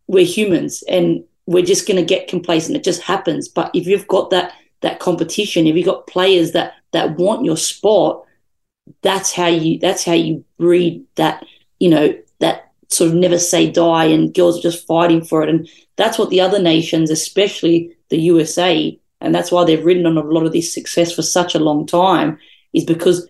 we're 0.08 0.26
humans 0.26 0.84
and 0.88 1.24
we're 1.46 1.66
just 1.66 1.88
going 1.88 1.98
to 1.98 2.06
get 2.06 2.28
complacent. 2.28 2.76
It 2.76 2.84
just 2.84 3.02
happens. 3.02 3.48
But 3.48 3.72
if 3.74 3.88
you've 3.88 4.08
got 4.08 4.30
that 4.32 4.54
that 4.82 5.00
competition, 5.00 5.68
if 5.68 5.76
you've 5.76 5.86
got 5.86 6.08
players 6.08 6.52
that 6.52 6.74
that 6.92 7.18
want 7.18 7.46
your 7.46 7.58
spot, 7.58 8.26
that's 9.02 9.32
how 9.32 9.48
you 9.48 9.80
that's 9.80 10.04
how 10.04 10.14
you 10.14 10.44
breed 10.58 11.06
that 11.16 11.46
you 11.80 11.90
know 11.90 12.14
that 12.40 12.72
sort 12.90 13.12
of 13.12 13.16
never 13.16 13.38
say 13.38 13.72
die 13.72 14.06
and 14.06 14.34
girls 14.34 14.60
are 14.60 14.64
just 14.64 14.86
fighting 14.86 15.24
for 15.24 15.44
it 15.44 15.50
and 15.50 15.70
that's 16.02 16.18
what 16.18 16.32
the 16.32 16.42
other 16.42 16.60
nations, 16.60 17.12
especially 17.12 17.96
the 18.10 18.18
USA, 18.18 19.00
and 19.20 19.36
that's 19.36 19.52
why 19.52 19.64
they've 19.64 19.86
ridden 19.86 20.08
on 20.08 20.18
a 20.18 20.22
lot 20.22 20.48
of 20.48 20.52
this 20.52 20.74
success 20.74 21.14
for 21.14 21.22
such 21.22 21.54
a 21.54 21.60
long 21.60 21.86
time, 21.86 22.40
is 22.74 22.86
because 22.86 23.28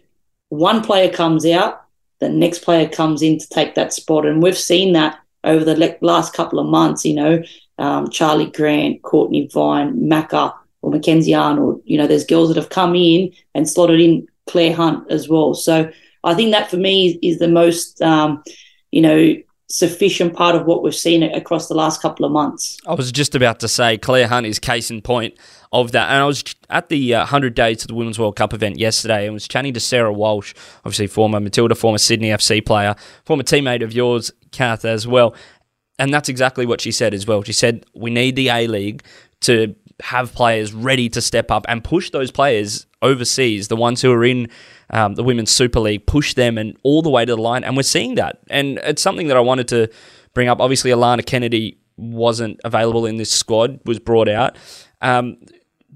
one 0.52 0.84
player 0.84 1.10
comes 1.10 1.46
out, 1.46 1.86
the 2.20 2.28
next 2.28 2.60
player 2.60 2.88
comes 2.88 3.22
in 3.22 3.40
to 3.40 3.48
take 3.48 3.74
that 3.76 3.94
spot. 3.94 4.26
And 4.26 4.44
we've 4.44 4.58
seen 4.58 4.92
that 4.94 5.18
over 5.46 5.64
the 5.64 5.98
last 6.02 6.34
couple 6.34 6.60
of 6.60 6.68
months, 6.68 7.06
you 7.06 7.16
know, 7.16 7.42
um, 7.78 8.10
Charlie 8.10 8.52
Grant, 8.52 9.02
Cortnee 9.02 9.52
Vine, 9.52 9.96
Macca, 9.96 10.54
or 10.82 10.92
Mackenzie 10.92 11.34
Arnold. 11.34 11.82
You 11.86 11.98
know, 11.98 12.06
there's 12.06 12.26
girls 12.26 12.50
that 12.50 12.58
have 12.58 12.70
come 12.70 12.96
in 12.96 13.34
and 13.56 13.68
slotted 13.68 14.02
in 14.02 14.28
Claire 14.46 14.76
Hunt 14.76 15.10
as 15.10 15.30
well. 15.30 15.54
So 15.54 15.90
I 16.26 16.34
think 16.34 16.52
that 16.52 16.70
for 16.70 16.78
me 16.78 17.18
is 17.24 17.40
the 17.40 17.48
most, 17.48 18.02
um, 18.02 18.44
you 18.92 19.02
know, 19.02 19.36
sufficient 19.72 20.34
part 20.34 20.56
of 20.56 20.66
what 20.66 20.84
we've 20.84 20.96
seen 20.96 21.24
across 21.24 21.68
the 21.68 21.74
last 21.74 22.02
couple 22.02 22.26
of 22.26 22.32
months. 22.32 22.78
I 22.86 22.94
was 22.94 23.12
just 23.12 23.36
about 23.36 23.60
to 23.62 23.68
say 23.68 23.98
Claire 23.98 24.28
Hunt 24.28 24.46
is 24.46 24.60
case 24.60 24.92
in 24.92 25.02
point 25.02 25.36
of 25.72 25.92
that. 25.94 26.10
And 26.10 26.18
I 26.18 26.26
was 26.26 26.44
at 26.70 26.90
the 26.90 27.16
uh, 27.16 27.20
100 27.20 27.56
Days 27.56 27.78
to 27.78 27.88
the 27.88 27.96
Women's 27.96 28.20
World 28.20 28.36
Cup 28.36 28.54
event 28.54 28.78
yesterday 28.78 29.26
and 29.26 29.34
was 29.34 29.48
chatting 29.48 29.74
to 29.74 29.80
Sarah 29.80 30.14
Walsh, 30.14 30.54
obviously 30.80 31.08
former 31.08 31.40
Matilda, 31.40 31.76
former 31.76 31.98
Sydney 31.98 32.30
FC 32.30 32.66
player, 32.66 32.96
former 33.26 33.44
teammate 33.44 33.84
of 33.84 33.94
yours, 33.94 34.32
Kath, 34.52 34.86
as 34.86 35.08
well. 35.08 35.34
And 35.98 36.14
that's 36.14 36.30
exactly 36.30 36.66
what 36.66 36.82
she 36.82 36.92
said 36.92 37.14
as 37.14 37.26
well. 37.26 37.44
She 37.44 37.54
said, 37.54 37.86
We 37.94 38.12
need 38.12 38.36
the 38.36 38.50
A 38.50 38.68
League 38.68 39.04
to 39.42 39.76
have 40.02 40.34
players 40.34 40.74
ready 40.74 41.10
to 41.10 41.22
step 41.22 41.52
up 41.52 41.66
and 41.70 41.84
push 41.84 42.10
those 42.10 42.32
players 42.32 42.88
overseas, 43.02 43.68
the 43.68 43.76
ones 43.76 44.02
who 44.02 44.12
are 44.12 44.26
in 44.26 44.50
um, 44.92 45.16
the 45.16 45.24
Women's 45.24 45.52
Super 45.52 45.80
League, 45.80 46.06
push 46.06 46.34
them 46.34 46.58
and 46.58 46.78
all 46.84 47.02
the 47.02 47.10
way 47.10 47.26
to 47.26 47.36
the 47.36 47.42
line. 47.42 47.64
And 47.64 47.76
we're 47.76 47.84
seeing 47.84 48.16
that. 48.16 48.40
And 48.50 48.78
it's 48.84 49.02
something 49.02 49.28
that 49.28 49.38
I 49.38 49.42
wanted 49.42 49.68
to 49.70 49.90
bring 50.34 50.48
up. 50.48 50.60
Obviously, 50.60 50.92
Alana 50.92 51.26
Kennedy 51.26 51.78
wasn't 51.98 52.60
available 52.64 53.06
in 53.06 53.18
this 53.18 53.32
squad, 53.32 53.80
was 53.86 54.00
brought 54.00 54.28
out. 54.28 54.58
Um, 55.02 55.38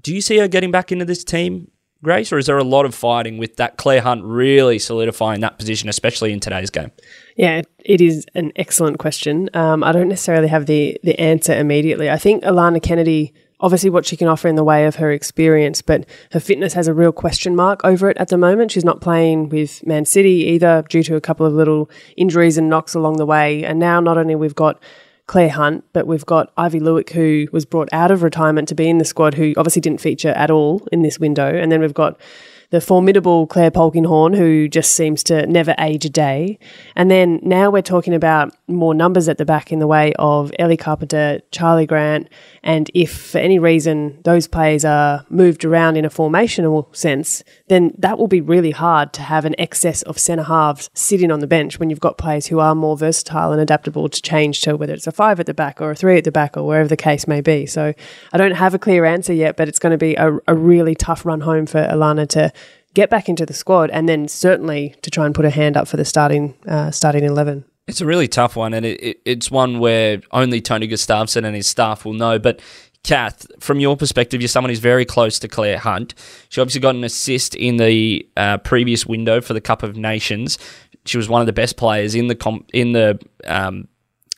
do 0.00 0.14
you 0.14 0.20
see 0.20 0.38
her 0.38 0.48
getting 0.48 0.70
back 0.70 0.92
into 0.92 1.04
this 1.04 1.24
team, 1.24 1.70
Grace, 2.02 2.32
or 2.32 2.38
is 2.38 2.46
there 2.46 2.58
a 2.58 2.64
lot 2.64 2.86
of 2.86 2.94
fighting 2.94 3.38
with 3.38 3.56
that 3.56 3.76
Claire 3.76 4.02
Hunt 4.02 4.22
really 4.24 4.78
solidifying 4.78 5.40
that 5.40 5.58
position, 5.58 5.88
especially 5.88 6.32
in 6.32 6.40
today's 6.40 6.70
game? 6.70 6.92
Yeah, 7.36 7.62
it 7.84 8.00
is 8.00 8.24
an 8.34 8.52
excellent 8.56 8.98
question. 8.98 9.50
Um, 9.54 9.82
I 9.82 9.92
don't 9.92 10.08
necessarily 10.08 10.48
have 10.48 10.66
the 10.66 10.98
the 11.02 11.18
answer 11.18 11.54
immediately. 11.54 12.10
I 12.10 12.18
think 12.18 12.44
Alana 12.44 12.80
Kennedy 12.82 13.34
obviously 13.60 13.90
what 13.90 14.04
she 14.04 14.16
can 14.16 14.28
offer 14.28 14.48
in 14.48 14.54
the 14.54 14.64
way 14.64 14.86
of 14.86 14.96
her 14.96 15.10
experience, 15.10 15.82
but 15.82 16.04
her 16.32 16.40
fitness 16.40 16.74
has 16.74 16.88
a 16.88 16.94
real 16.94 17.12
question 17.12 17.56
mark 17.56 17.80
over 17.84 18.10
it 18.10 18.16
at 18.18 18.28
the 18.28 18.36
moment. 18.36 18.70
She's 18.70 18.84
not 18.84 19.00
playing 19.00 19.48
with 19.48 19.86
Man 19.86 20.04
City 20.04 20.44
either 20.48 20.84
due 20.88 21.02
to 21.04 21.16
a 21.16 21.20
couple 21.20 21.46
of 21.46 21.54
little 21.54 21.90
injuries 22.16 22.58
and 22.58 22.68
knocks 22.68 22.94
along 22.94 23.16
the 23.16 23.26
way. 23.26 23.64
And 23.64 23.78
now 23.78 24.00
not 24.00 24.18
only 24.18 24.34
we've 24.34 24.54
got 24.54 24.82
Claire 25.26 25.50
Hunt, 25.50 25.84
but 25.92 26.06
we've 26.06 26.26
got 26.26 26.54
Aivi 26.56 26.80
Luik, 26.80 27.10
who 27.10 27.48
was 27.50 27.64
brought 27.64 27.88
out 27.92 28.10
of 28.10 28.22
retirement 28.22 28.68
to 28.68 28.74
be 28.74 28.88
in 28.88 28.98
the 28.98 29.04
squad, 29.04 29.34
who 29.34 29.54
obviously 29.56 29.80
didn't 29.80 30.00
feature 30.00 30.30
at 30.30 30.50
all 30.50 30.86
in 30.92 31.02
this 31.02 31.18
window. 31.18 31.48
And 31.48 31.72
then 31.72 31.80
we've 31.80 31.94
got 31.94 32.20
the 32.70 32.80
formidable 32.80 33.46
Claire 33.46 33.70
Polkinghorne, 33.70 34.36
who 34.36 34.68
just 34.68 34.92
seems 34.92 35.22
to 35.24 35.46
never 35.46 35.74
age 35.78 36.04
a 36.04 36.10
day. 36.10 36.58
And 36.94 37.10
then 37.10 37.40
now 37.42 37.70
we're 37.70 37.82
talking 37.82 38.14
about 38.14 38.54
more 38.68 38.94
numbers 38.94 39.28
at 39.28 39.38
the 39.38 39.44
back 39.44 39.72
in 39.72 39.78
the 39.78 39.86
way 39.86 40.12
of 40.18 40.52
Ellie 40.58 40.76
Carpenter, 40.76 41.40
Charlie 41.50 41.86
Grant, 41.86 42.28
and 42.62 42.90
if 42.94 43.30
for 43.30 43.38
any 43.38 43.58
reason 43.58 44.18
those 44.24 44.48
players 44.48 44.84
are 44.84 45.24
moved 45.28 45.64
around 45.64 45.96
in 45.96 46.04
a 46.04 46.10
formational 46.10 46.94
sense, 46.94 47.44
then 47.68 47.92
that 47.98 48.18
will 48.18 48.26
be 48.26 48.40
really 48.40 48.72
hard 48.72 49.12
to 49.12 49.22
have 49.22 49.44
an 49.44 49.54
excess 49.58 50.02
of 50.02 50.18
centre 50.18 50.42
halves 50.42 50.90
sitting 50.94 51.30
on 51.30 51.40
the 51.40 51.46
bench 51.46 51.78
when 51.78 51.90
you've 51.90 52.00
got 52.00 52.18
players 52.18 52.46
who 52.46 52.58
are 52.58 52.74
more 52.74 52.96
versatile 52.96 53.52
and 53.52 53.60
adaptable 53.60 54.08
to 54.08 54.20
change 54.20 54.60
to 54.62 54.76
whether 54.76 54.92
it's 54.92 55.06
a 55.06 55.12
five 55.12 55.38
at 55.38 55.46
the 55.46 55.54
back 55.54 55.80
or 55.80 55.92
a 55.92 55.94
three 55.94 56.18
at 56.18 56.24
the 56.24 56.32
back 56.32 56.56
or 56.56 56.64
wherever 56.64 56.88
the 56.88 56.96
case 56.96 57.28
may 57.28 57.40
be. 57.40 57.66
So 57.66 57.94
I 58.32 58.38
don't 58.38 58.52
have 58.52 58.74
a 58.74 58.78
clear 58.78 59.04
answer 59.04 59.32
yet, 59.32 59.56
but 59.56 59.68
it's 59.68 59.78
going 59.78 59.92
to 59.92 59.98
be 59.98 60.14
a, 60.16 60.36
a 60.48 60.54
really 60.54 60.94
tough 60.94 61.24
run 61.24 61.42
home 61.42 61.66
for 61.66 61.82
Alana 61.84 62.28
to 62.30 62.52
get 62.96 63.10
back 63.10 63.28
into 63.28 63.44
the 63.44 63.52
squad 63.52 63.90
and 63.90 64.08
then 64.08 64.26
certainly 64.26 64.94
to 65.02 65.10
try 65.10 65.26
and 65.26 65.34
put 65.34 65.44
a 65.44 65.50
hand 65.50 65.76
up 65.76 65.86
for 65.86 65.98
the 65.98 66.04
starting 66.04 66.54
uh, 66.66 66.90
starting 66.90 67.24
eleven. 67.24 67.64
It's 67.86 68.00
a 68.00 68.06
really 68.06 68.26
tough 68.26 68.56
one, 68.56 68.74
and 68.74 68.84
it, 68.84 69.00
it, 69.00 69.20
it's 69.24 69.48
one 69.48 69.78
where 69.78 70.20
only 70.32 70.60
Tony 70.60 70.88
Gustavsson 70.88 71.44
and 71.44 71.54
his 71.54 71.68
staff 71.68 72.04
will 72.04 72.14
know. 72.14 72.38
But 72.40 72.60
Kath, 73.04 73.46
from 73.60 73.78
your 73.78 73.96
perspective, 73.96 74.40
you're 74.40 74.48
someone 74.48 74.70
who's 74.70 74.80
very 74.80 75.04
close 75.04 75.38
to 75.38 75.46
Claire 75.46 75.78
Hunt. 75.78 76.14
She 76.48 76.60
obviously 76.60 76.80
got 76.80 76.96
an 76.96 77.04
assist 77.04 77.54
in 77.54 77.76
the 77.76 78.28
uh, 78.36 78.58
previous 78.58 79.06
window 79.06 79.40
for 79.40 79.54
the 79.54 79.60
Cup 79.60 79.84
of 79.84 79.96
Nations. 79.96 80.58
She 81.04 81.16
was 81.16 81.28
one 81.28 81.40
of 81.40 81.46
the 81.46 81.52
best 81.52 81.76
players 81.76 82.16
in 82.16 82.26
the 82.26 82.34
comp- 82.34 82.68
in 82.72 82.92
the 82.92 83.20
um, 83.44 83.86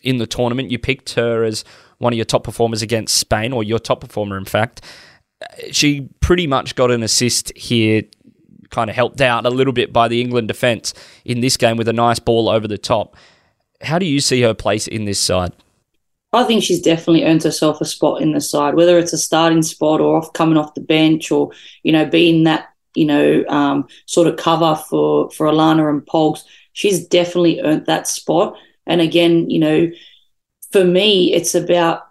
in 0.02 0.18
the 0.18 0.26
tournament. 0.26 0.70
You 0.70 0.78
picked 0.78 1.14
her 1.14 1.44
as 1.44 1.64
one 1.98 2.12
of 2.12 2.16
your 2.18 2.26
top 2.26 2.44
performers 2.44 2.82
against 2.82 3.16
Spain, 3.16 3.54
or 3.54 3.64
your 3.64 3.78
top 3.78 4.00
performer, 4.00 4.36
in 4.36 4.44
fact. 4.44 4.82
She 5.70 6.08
pretty 6.20 6.46
much 6.46 6.74
got 6.74 6.90
an 6.90 7.02
assist 7.02 7.56
here, 7.56 8.02
kind 8.70 8.90
of 8.90 8.96
helped 8.96 9.20
out 9.20 9.46
a 9.46 9.50
little 9.50 9.72
bit 9.72 9.92
by 9.92 10.08
the 10.08 10.20
England 10.20 10.48
defence 10.48 10.94
in 11.24 11.40
this 11.40 11.56
game 11.56 11.76
with 11.76 11.88
a 11.88 11.92
nice 11.92 12.18
ball 12.18 12.48
over 12.48 12.68
the 12.68 12.78
top. 12.78 13.16
How 13.82 13.98
do 13.98 14.06
you 14.06 14.20
see 14.20 14.42
her 14.42 14.54
place 14.54 14.86
in 14.86 15.04
this 15.04 15.20
side? 15.20 15.52
I 16.32 16.44
think 16.44 16.62
she's 16.62 16.82
definitely 16.82 17.24
earned 17.24 17.42
herself 17.42 17.80
a 17.80 17.86
spot 17.86 18.20
in 18.20 18.32
the 18.32 18.40
side, 18.40 18.74
whether 18.74 18.98
it's 18.98 19.14
a 19.14 19.18
starting 19.18 19.62
spot 19.62 20.00
or 20.00 20.16
off 20.16 20.32
coming 20.34 20.58
off 20.58 20.74
the 20.74 20.82
bench 20.82 21.30
or, 21.30 21.52
you 21.82 21.92
know, 21.92 22.04
being 22.04 22.44
that, 22.44 22.68
you 22.94 23.06
know, 23.06 23.44
um, 23.48 23.88
sort 24.04 24.26
of 24.26 24.36
cover 24.36 24.74
for, 24.88 25.30
for 25.30 25.46
Alana 25.46 25.88
and 25.88 26.04
Pogs. 26.04 26.44
She's 26.72 27.06
definitely 27.06 27.60
earned 27.62 27.86
that 27.86 28.06
spot. 28.06 28.56
And 28.86 29.00
again, 29.00 29.48
you 29.48 29.58
know, 29.58 29.90
for 30.70 30.84
me, 30.84 31.32
it's 31.32 31.54
about 31.54 32.07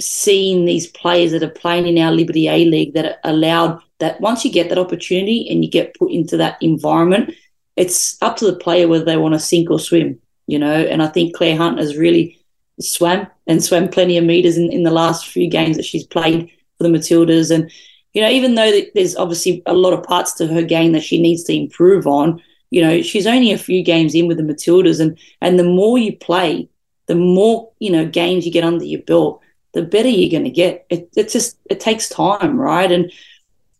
seeing 0.00 0.64
these 0.64 0.86
players 0.88 1.32
that 1.32 1.42
are 1.42 1.48
playing 1.48 1.86
in 1.86 2.02
our 2.02 2.12
Liberty 2.12 2.48
A 2.48 2.64
League 2.64 2.94
that 2.94 3.04
are 3.04 3.16
allowed 3.24 3.80
that 4.00 4.20
once 4.20 4.44
you 4.44 4.50
get 4.50 4.68
that 4.68 4.78
opportunity 4.78 5.48
and 5.50 5.64
you 5.64 5.70
get 5.70 5.94
put 5.94 6.10
into 6.10 6.36
that 6.36 6.60
environment, 6.60 7.32
it's 7.76 8.20
up 8.22 8.36
to 8.36 8.46
the 8.46 8.56
player 8.56 8.88
whether 8.88 9.04
they 9.04 9.16
want 9.16 9.34
to 9.34 9.38
sink 9.38 9.70
or 9.70 9.78
swim 9.78 10.20
you 10.46 10.58
know. 10.58 10.72
And 10.72 11.02
I 11.02 11.08
think 11.08 11.34
Claire 11.34 11.56
Hunt 11.56 11.78
has 11.78 11.96
really 11.96 12.40
swam 12.80 13.26
and 13.46 13.62
swam 13.62 13.88
plenty 13.88 14.18
of 14.18 14.24
meters 14.24 14.56
in, 14.56 14.72
in 14.72 14.82
the 14.82 14.90
last 14.90 15.26
few 15.26 15.48
games 15.48 15.76
that 15.76 15.84
she's 15.84 16.06
played 16.06 16.50
for 16.78 16.84
the 16.84 16.96
Matildas. 16.96 17.54
And, 17.54 17.70
you 18.12 18.22
know, 18.22 18.30
even 18.30 18.54
though 18.54 18.80
there's 18.94 19.16
obviously 19.16 19.62
a 19.66 19.74
lot 19.74 19.92
of 19.92 20.04
parts 20.04 20.34
to 20.34 20.46
her 20.46 20.62
game 20.62 20.92
that 20.92 21.02
she 21.02 21.20
needs 21.20 21.44
to 21.44 21.54
improve 21.54 22.06
on, 22.06 22.42
you 22.70 22.82
know, 22.82 23.02
she's 23.02 23.26
only 23.26 23.52
a 23.52 23.58
few 23.58 23.82
games 23.82 24.14
in 24.14 24.26
with 24.26 24.36
the 24.36 24.42
Matildas. 24.42 25.00
And, 25.00 25.18
and 25.40 25.58
the 25.58 25.64
more 25.64 25.98
you 25.98 26.16
play, 26.16 26.68
the 27.06 27.14
more, 27.14 27.70
you 27.78 27.90
know, 27.90 28.06
games 28.06 28.46
you 28.46 28.52
get 28.52 28.64
under 28.64 28.84
your 28.84 29.02
belt, 29.02 29.40
the 29.74 29.82
better 29.82 30.08
you're 30.08 30.30
going 30.30 30.44
to 30.44 30.50
get. 30.50 30.86
It, 30.88 31.10
it 31.16 31.28
just, 31.28 31.58
it 31.66 31.80
takes 31.80 32.08
time, 32.08 32.58
right? 32.58 32.90
And, 32.90 33.12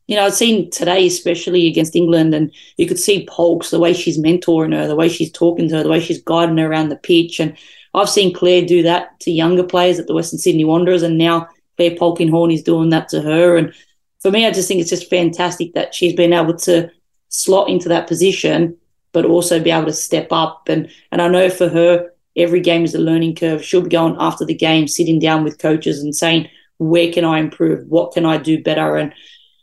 you 0.07 0.17
know, 0.17 0.27
I've 0.27 0.35
seen 0.35 0.71
today, 0.71 1.07
especially 1.07 1.67
against 1.67 1.97
England, 1.97 2.35
and 2.35 2.53
you 2.77 2.87
could 2.87 2.99
see 2.99 3.27
Polks, 3.27 3.71
the 3.71 3.79
way 3.79 3.95
she's 3.95 4.19
mentoring 4.19 4.75
her, 4.75 4.87
the 4.87 4.97
way 4.97 5.09
she's 5.09 5.33
talking 5.33 5.69
to 5.69 5.77
her, 5.77 5.83
the 5.83 5.89
way 5.89 6.01
she's 6.01 6.23
guiding 6.23 6.59
her 6.59 6.71
around 6.71 6.91
the 6.91 6.97
pitch. 6.97 7.41
And 7.41 7.57
I've 7.95 8.11
seen 8.11 8.35
Claire 8.35 8.67
do 8.67 8.83
that 8.83 9.19
to 9.21 9.31
younger 9.31 9.63
players 9.63 9.99
at 9.99 10.07
the 10.07 10.15
Western 10.15 10.39
Sydney 10.39 10.65
Wanderers, 10.65 11.03
and 11.03 11.17
now 11.17 11.49
Claire 11.77 11.93
Polkinghorne 11.93 12.53
is 12.53 12.63
doing 12.63 12.91
that 12.91 13.09
to 13.11 13.23
her. 13.23 13.57
And 13.57 13.73
for 14.21 14.31
me, 14.31 14.47
I 14.47 14.51
just 14.51 14.69
think 14.69 14.81
it's 14.81 14.91
just 14.91 15.09
fantastic 15.09 15.75
that 15.75 15.95
she's 15.95 16.15
been 16.15 16.33
able 16.33 16.57
to 16.59 16.91
slot 17.29 17.69
into 17.69 17.89
that 17.89 18.09
position, 18.09 18.77
but 19.13 19.25
also 19.25 19.61
be 19.61 19.71
able 19.71 19.87
to 19.87 19.93
step 19.93 20.29
up. 20.33 20.69
And 20.69 20.91
and 21.13 21.23
I 21.23 21.29
know 21.29 21.49
for 21.49 21.69
her, 21.69 22.11
every 22.37 22.61
game 22.61 22.85
is 22.85 22.95
a 22.95 22.99
learning 22.99 23.37
curve. 23.37 23.64
She'll 23.64 23.83
be 23.83 23.91
going 23.91 24.17
after 24.19 24.45
the 24.45 24.55
game, 24.55 24.88
sitting 24.88 25.19
down 25.19 25.45
with 25.45 25.59
coaches 25.59 26.03
and 26.03 26.14
saying, 26.14 26.49
where 26.79 27.12
can 27.12 27.25
I 27.25 27.38
improve? 27.38 27.87
What 27.88 28.12
can 28.12 28.26
I 28.26 28.37
do 28.38 28.62
better? 28.62 28.97
And 28.97 29.12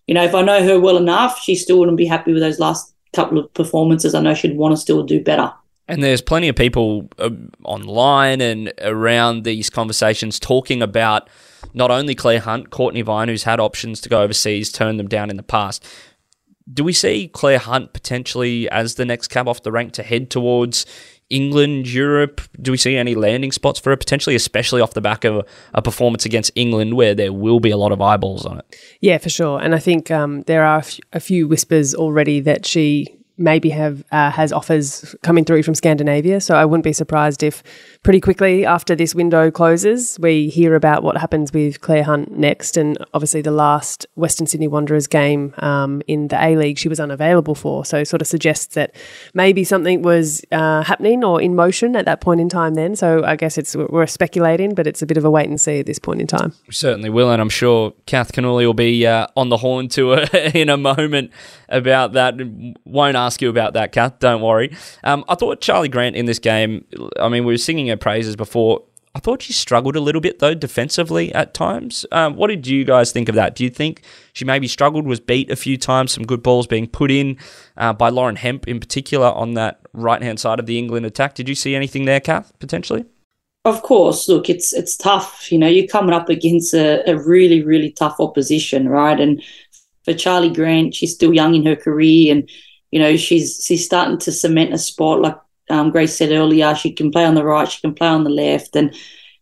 you 0.08 0.16
know, 0.16 0.24
if 0.24 0.36
I 0.36 0.42
know 0.42 0.63
her 0.63 0.80
well 0.80 0.98
enough, 0.98 1.40
she 1.40 1.56
still 1.56 1.80
wouldn't 1.80 1.98
be 1.98 2.06
happy 2.06 2.34
with 2.34 2.42
those 2.42 2.60
last 2.60 2.94
couple 3.13 3.38
of 3.38 3.54
performances. 3.54 4.16
I 4.16 4.22
know 4.22 4.34
she'd 4.34 4.58
want 4.58 4.74
to 4.74 4.78
still 4.78 5.04
do 5.04 5.24
better. 5.24 5.54
And 5.88 6.04
there's 6.04 6.22
plenty 6.22 6.48
of 6.48 6.56
people 6.56 7.10
uh, 7.18 7.30
online 7.63 8.40
and 8.40 8.72
around 8.82 9.44
these 9.44 9.70
conversations 9.70 10.40
talking 10.40 10.82
about 10.82 11.30
not 11.74 11.92
only 11.92 12.16
Claire 12.16 12.40
Hunt, 12.40 12.70
Cortnee 12.70 13.04
Vine, 13.04 13.28
who's 13.28 13.44
had 13.44 13.60
options 13.60 14.00
to 14.01 14.10
go 14.10 14.22
overseas, 14.22 14.72
turned 14.72 15.00
them 15.00 15.08
down 15.08 15.30
in 15.30 15.38
the 15.38 15.44
past. 15.44 15.86
Do 16.72 16.84
we 16.84 16.94
see 16.94 17.28
Claire 17.28 17.60
Hunt 17.60 17.92
potentially 17.94 18.70
as 18.70 18.96
the 18.96 19.06
next 19.06 19.28
cab 19.28 19.48
off 19.48 19.63
the 19.63 19.72
rank 19.72 19.94
to 19.94 20.04
head 20.04 20.30
towards 20.30 20.86
England, 21.32 21.92
Europe? 21.92 22.42
Do 22.62 22.72
we 22.72 22.78
see 22.78 22.96
any 22.96 23.16
landing 23.16 23.52
spots 23.52 23.80
for 23.80 23.90
her 23.90 23.98
potentially, 23.98 24.36
especially 24.36 24.82
off 24.82 24.94
the 24.94 25.02
back 25.02 25.24
of 25.24 25.48
a, 25.74 25.82
performance 25.82 26.26
against 26.26 26.52
England 26.56 26.96
where 26.96 27.16
there 27.16 27.34
will 27.34 27.60
be 27.60 27.72
a 27.72 27.78
lot 27.78 27.92
of 27.92 28.02
eyeballs 28.02 28.46
on 28.46 28.60
it? 28.60 28.76
Yeah, 29.00 29.18
for 29.18 29.30
sure. 29.30 29.60
And 29.60 29.74
I 29.74 29.80
think 29.80 30.12
um, 30.12 30.42
there 30.44 30.64
are 30.64 30.84
a 31.14 31.20
few 31.20 31.48
whispers 31.48 31.96
already 31.96 32.40
that 32.42 32.66
she 32.66 33.08
maybe 33.41 33.69
have 33.69 34.03
uh, 34.12 34.31
has 34.31 34.53
offers 34.53 35.15
coming 35.24 35.43
through 35.45 35.63
from 35.63 35.75
Scandinavia. 35.75 36.39
So 36.39 36.55
I 36.55 36.65
wouldn't 36.65 36.83
be 36.83 36.93
surprised 36.93 37.43
if 37.43 37.63
pretty 38.03 38.19
quickly 38.19 38.65
after 38.65 38.95
this 38.95 39.13
window 39.13 39.51
closes, 39.51 40.17
we 40.19 40.50
hear 40.50 40.75
about 40.75 41.03
what 41.03 41.17
happens 41.17 41.53
with 41.53 41.81
Claire 41.81 42.03
Hunt 42.03 42.38
next. 42.38 42.77
And 42.77 42.98
obviously, 43.13 43.41
the 43.41 43.51
last 43.51 44.05
Western 44.15 44.48
Sydney 44.48 44.67
Wanderers 44.67 45.07
game 45.07 45.53
um, 45.57 46.01
in 46.07 46.27
the 46.29 46.43
A 46.43 46.55
League, 46.55 46.77
she 46.77 46.89
was 46.89 47.00
unavailable 47.00 47.55
for. 47.55 47.86
So, 47.86 48.03
sort 48.03 48.21
of 48.21 48.27
suggests 48.27 48.75
that 48.75 48.95
maybe 49.33 49.63
something 49.63 50.01
was 50.01 50.43
uh, 50.51 50.83
happening 50.83 51.24
or 51.24 51.41
in 51.41 51.55
motion 51.55 51.95
at 51.95 52.05
that 52.05 52.21
point 52.21 52.41
in 52.41 52.50
time. 52.50 52.75
Then, 52.75 52.95
so 52.95 53.24
I 53.24 53.36
guess 53.36 53.57
it's 53.57 53.75
we're 53.75 54.07
speculating, 54.07 54.75
but 54.75 54.88
it's 54.88 55.01
a 55.01 55.05
bit 55.05 55.17
of 55.17 55.25
a 55.25 55.31
wait 55.31 55.50
and 55.50 55.60
see 55.60 55.79
at 55.79 55.86
this 55.86 56.00
point 56.00 56.21
in 56.21 56.27
time. 56.27 56.53
We 56.67 56.74
certainly 56.74 57.10
will, 57.10 57.31
and 57.31 57.41
I'm 57.41 57.50
sure 57.50 57.93
Kath 58.05 58.31
Cannuli 58.31 58.65
will 58.65 58.74
be 58.74 59.05
uh, 59.05 59.27
on 59.36 59.50
the 59.50 59.57
horn 59.57 59.88
to 59.89 60.10
her 60.12 60.27
in 60.53 60.69
a 60.69 60.77
moment 60.77 61.31
about 61.69 62.13
that. 62.13 62.36
Won't 62.86 63.17
ask 63.32 63.42
you 63.42 63.50
about 63.50 63.74
that, 63.74 63.94
Kath. 63.94 64.20
Don't 64.20 64.42
worry. 64.42 64.76
Um, 65.06 65.24
I 65.30 65.36
thought 65.36 65.62
Charlie 65.62 65.88
Grant 65.88 66.18
in 66.18 66.26
this 66.26 66.38
game. 66.38 66.84
I 67.18 67.30
mean, 67.30 67.46
we 67.46 67.54
were 67.54 67.58
singing 67.58 67.88
her 67.88 67.96
praises 67.96 68.36
before. 68.36 68.84
I 69.16 69.20
thought 69.20 69.42
she 69.42 69.54
struggled 69.54 69.96
a 69.96 70.02
little 70.02 70.22
bit 70.22 70.40
though 70.40 70.54
defensively 70.54 71.34
at 71.34 71.54
times. 71.54 72.06
Um, 72.12 72.36
what 72.36 72.48
did 72.48 72.68
you 72.68 72.84
guys 72.84 73.12
think 73.14 73.30
of 73.30 73.36
that? 73.36 73.56
Do 73.56 73.64
you 73.64 73.70
think 73.70 74.04
she 74.34 74.44
maybe 74.44 74.68
struggled, 74.68 75.06
was 75.06 75.22
beat 75.22 75.50
a 75.50 75.56
few 75.56 75.78
times, 75.78 76.12
some 76.12 76.26
good 76.26 76.44
balls 76.44 76.68
being 76.68 76.88
put 76.88 77.10
in 77.10 77.38
uh, 77.78 77.94
by 77.94 78.10
Lauren 78.10 78.36
Hemp 78.36 78.68
in 78.68 78.80
particular 78.80 79.28
on 79.28 79.54
that 79.54 79.80
right 79.94 80.22
hand 80.22 80.40
side 80.40 80.60
of 80.60 80.66
the 80.66 80.78
England 80.78 81.06
attack? 81.06 81.36
Did 81.36 81.48
you 81.48 81.56
see 81.56 81.74
anything 81.74 82.04
there, 82.04 82.20
Kath, 82.20 82.52
potentially? 82.60 83.06
Of 83.64 83.82
course, 83.82 84.28
look, 84.28 84.50
it's 84.50 84.74
it's 84.74 84.98
tough. 84.98 85.52
You 85.52 85.58
know, 85.58 85.68
you're 85.68 85.88
coming 85.88 86.16
up 86.16 86.30
against 86.30 86.74
a, 86.74 87.10
a 87.10 87.18
really, 87.18 87.64
really 87.64 87.92
tough 87.92 88.16
opposition, 88.20 88.90
right? 88.90 89.20
And 89.20 89.42
for 90.04 90.14
Charlie 90.14 90.54
Grant, 90.54 90.96
she's 90.96 91.14
still 91.14 91.34
young 91.34 91.54
in 91.56 91.66
her 91.66 91.76
career, 91.76 92.34
and 92.34 92.50
you 92.91 93.00
know 93.00 93.17
she's 93.17 93.63
she's 93.65 93.86
starting 93.86 94.17
to 94.19 94.31
cement 94.31 94.74
a 94.74 94.77
spot. 94.77 95.21
Like 95.21 95.38
um, 95.69 95.89
Grace 95.89 96.15
said 96.15 96.31
earlier, 96.31 96.75
she 96.75 96.91
can 96.91 97.12
play 97.12 97.25
on 97.25 97.36
the 97.36 97.43
right, 97.43 97.69
she 97.69 97.81
can 97.81 97.93
play 97.93 98.07
on 98.07 98.24
the 98.24 98.29
left, 98.29 98.75
and 98.75 98.93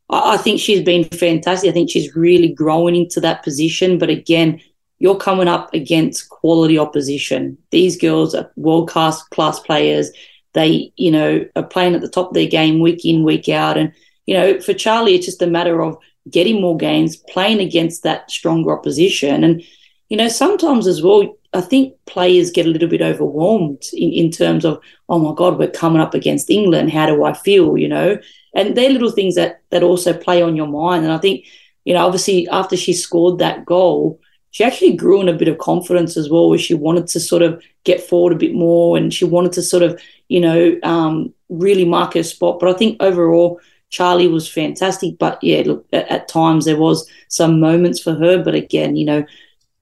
I, 0.09 0.33
I 0.33 0.37
think 0.37 0.59
she's 0.59 0.83
been 0.83 1.03
fantastic. 1.03 1.69
I 1.69 1.73
think 1.73 1.89
she's 1.89 2.15
really 2.15 2.49
growing 2.49 2.95
into 2.95 3.19
that 3.21 3.43
position. 3.43 3.97
But 3.97 4.09
again, 4.09 4.61
you're 4.99 5.17
coming 5.17 5.47
up 5.47 5.73
against 5.73 6.29
quality 6.29 6.77
opposition. 6.77 7.57
These 7.71 7.97
girls 7.97 8.35
are 8.35 8.51
world 8.55 8.89
class 8.89 9.23
class 9.23 9.59
players. 9.59 10.11
They, 10.53 10.91
you 10.97 11.11
know, 11.11 11.45
are 11.55 11.63
playing 11.63 11.95
at 11.95 12.01
the 12.01 12.09
top 12.09 12.29
of 12.29 12.33
their 12.33 12.47
game 12.47 12.79
week 12.79 13.05
in, 13.05 13.23
week 13.23 13.49
out. 13.49 13.77
And, 13.77 13.93
you 14.25 14.33
know, 14.33 14.59
for 14.59 14.73
Charlie, 14.73 15.15
it's 15.15 15.25
just 15.25 15.41
a 15.41 15.47
matter 15.47 15.81
of 15.81 15.97
getting 16.29 16.59
more 16.59 16.75
games, 16.75 17.17
playing 17.17 17.59
against 17.59 18.03
that 18.03 18.29
stronger 18.29 18.77
opposition. 18.77 19.43
And, 19.43 19.63
you 20.09 20.17
know, 20.17 20.27
sometimes 20.27 20.87
as 20.87 21.01
well, 21.01 21.37
I 21.53 21.61
think 21.61 21.93
players 22.05 22.51
get 22.51 22.65
a 22.65 22.69
little 22.69 22.89
bit 22.89 23.01
overwhelmed 23.01 23.83
in, 23.93 24.11
in 24.11 24.31
terms 24.31 24.65
of, 24.65 24.81
oh 25.07 25.19
my 25.19 25.33
God, 25.35 25.57
we're 25.57 25.71
coming 25.71 26.01
up 26.01 26.13
against 26.13 26.49
England. 26.49 26.91
How 26.91 27.05
do 27.05 27.23
I 27.23 27.33
feel? 27.33 27.77
You 27.77 27.87
know, 27.87 28.17
and 28.53 28.75
they're 28.75 28.89
little 28.89 29.11
things 29.11 29.35
that 29.35 29.61
that 29.69 29.83
also 29.83 30.13
play 30.13 30.41
on 30.41 30.55
your 30.55 30.67
mind. 30.67 31.03
And 31.03 31.13
I 31.13 31.17
think, 31.19 31.45
you 31.85 31.93
know, 31.93 32.05
obviously 32.05 32.47
after 32.49 32.75
she 32.75 32.93
scored 32.93 33.39
that 33.39 33.65
goal, 33.65 34.19
she 34.51 34.63
actually 34.63 34.95
grew 34.95 35.21
in 35.21 35.29
a 35.29 35.33
bit 35.33 35.47
of 35.47 35.59
confidence 35.59 36.17
as 36.17 36.29
well, 36.29 36.49
where 36.49 36.57
she 36.57 36.73
wanted 36.73 37.07
to 37.07 37.19
sort 37.19 37.43
of 37.43 37.63
get 37.83 38.01
forward 38.01 38.33
a 38.33 38.37
bit 38.37 38.53
more 38.53 38.97
and 38.97 39.13
she 39.13 39.25
wanted 39.25 39.53
to 39.53 39.61
sort 39.61 39.83
of, 39.83 40.01
you 40.27 40.39
know, 40.39 40.77
um, 40.81 41.33
really 41.49 41.85
mark 41.85 42.15
her 42.15 42.23
spot. 42.23 42.59
But 42.59 42.69
I 42.69 42.77
think 42.77 43.01
overall, 43.01 43.59
Charlie 43.89 44.27
was 44.27 44.47
fantastic. 44.47 45.17
But 45.19 45.43
yeah, 45.43 45.63
look, 45.65 45.85
at, 45.93 46.07
at 46.09 46.27
times 46.27 46.65
there 46.65 46.77
was 46.77 47.07
some 47.27 47.59
moments 47.59 47.99
for 47.99 48.15
her. 48.15 48.43
But 48.43 48.55
again, 48.55 48.95
you 48.95 49.05
know, 49.05 49.25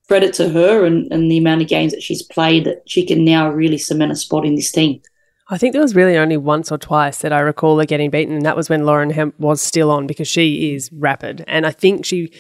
credit 0.08 0.34
to 0.36 0.50
her 0.50 0.86
and, 0.86 1.12
and 1.12 1.30
the 1.30 1.38
amount 1.38 1.62
of 1.62 1.68
games 1.68 1.92
that 1.92 2.04
she's 2.04 2.24
played 2.24 2.66
that 2.66 2.82
she 2.86 3.06
can 3.06 3.26
now 3.26 3.50
really 3.50 3.78
cement 3.78 4.12
a 4.12 4.16
spot 4.16 4.46
in 4.46 4.56
this 4.56 4.72
team. 4.72 5.02
I 5.50 5.58
think 5.58 5.72
there 5.72 5.82
was 5.82 5.96
really 5.96 6.18
only 6.18 6.36
once 6.36 6.72
or 6.72 6.78
twice 6.78 7.20
that 7.20 7.32
I 7.32 7.40
recall 7.40 7.80
her 7.80 7.86
getting 7.86 8.10
beaten, 8.10 8.36
and 8.36 8.46
that 8.46 8.58
was 8.58 8.70
when 8.70 8.86
Lauren 8.86 9.10
Hemp 9.10 9.40
was 9.40 9.62
still 9.62 9.92
on 9.92 10.06
because 10.06 10.28
she 10.28 10.74
is 10.74 10.92
rapid. 10.92 11.46
And 11.48 11.66
I 11.66 11.72
think 11.72 12.06
she 12.06 12.34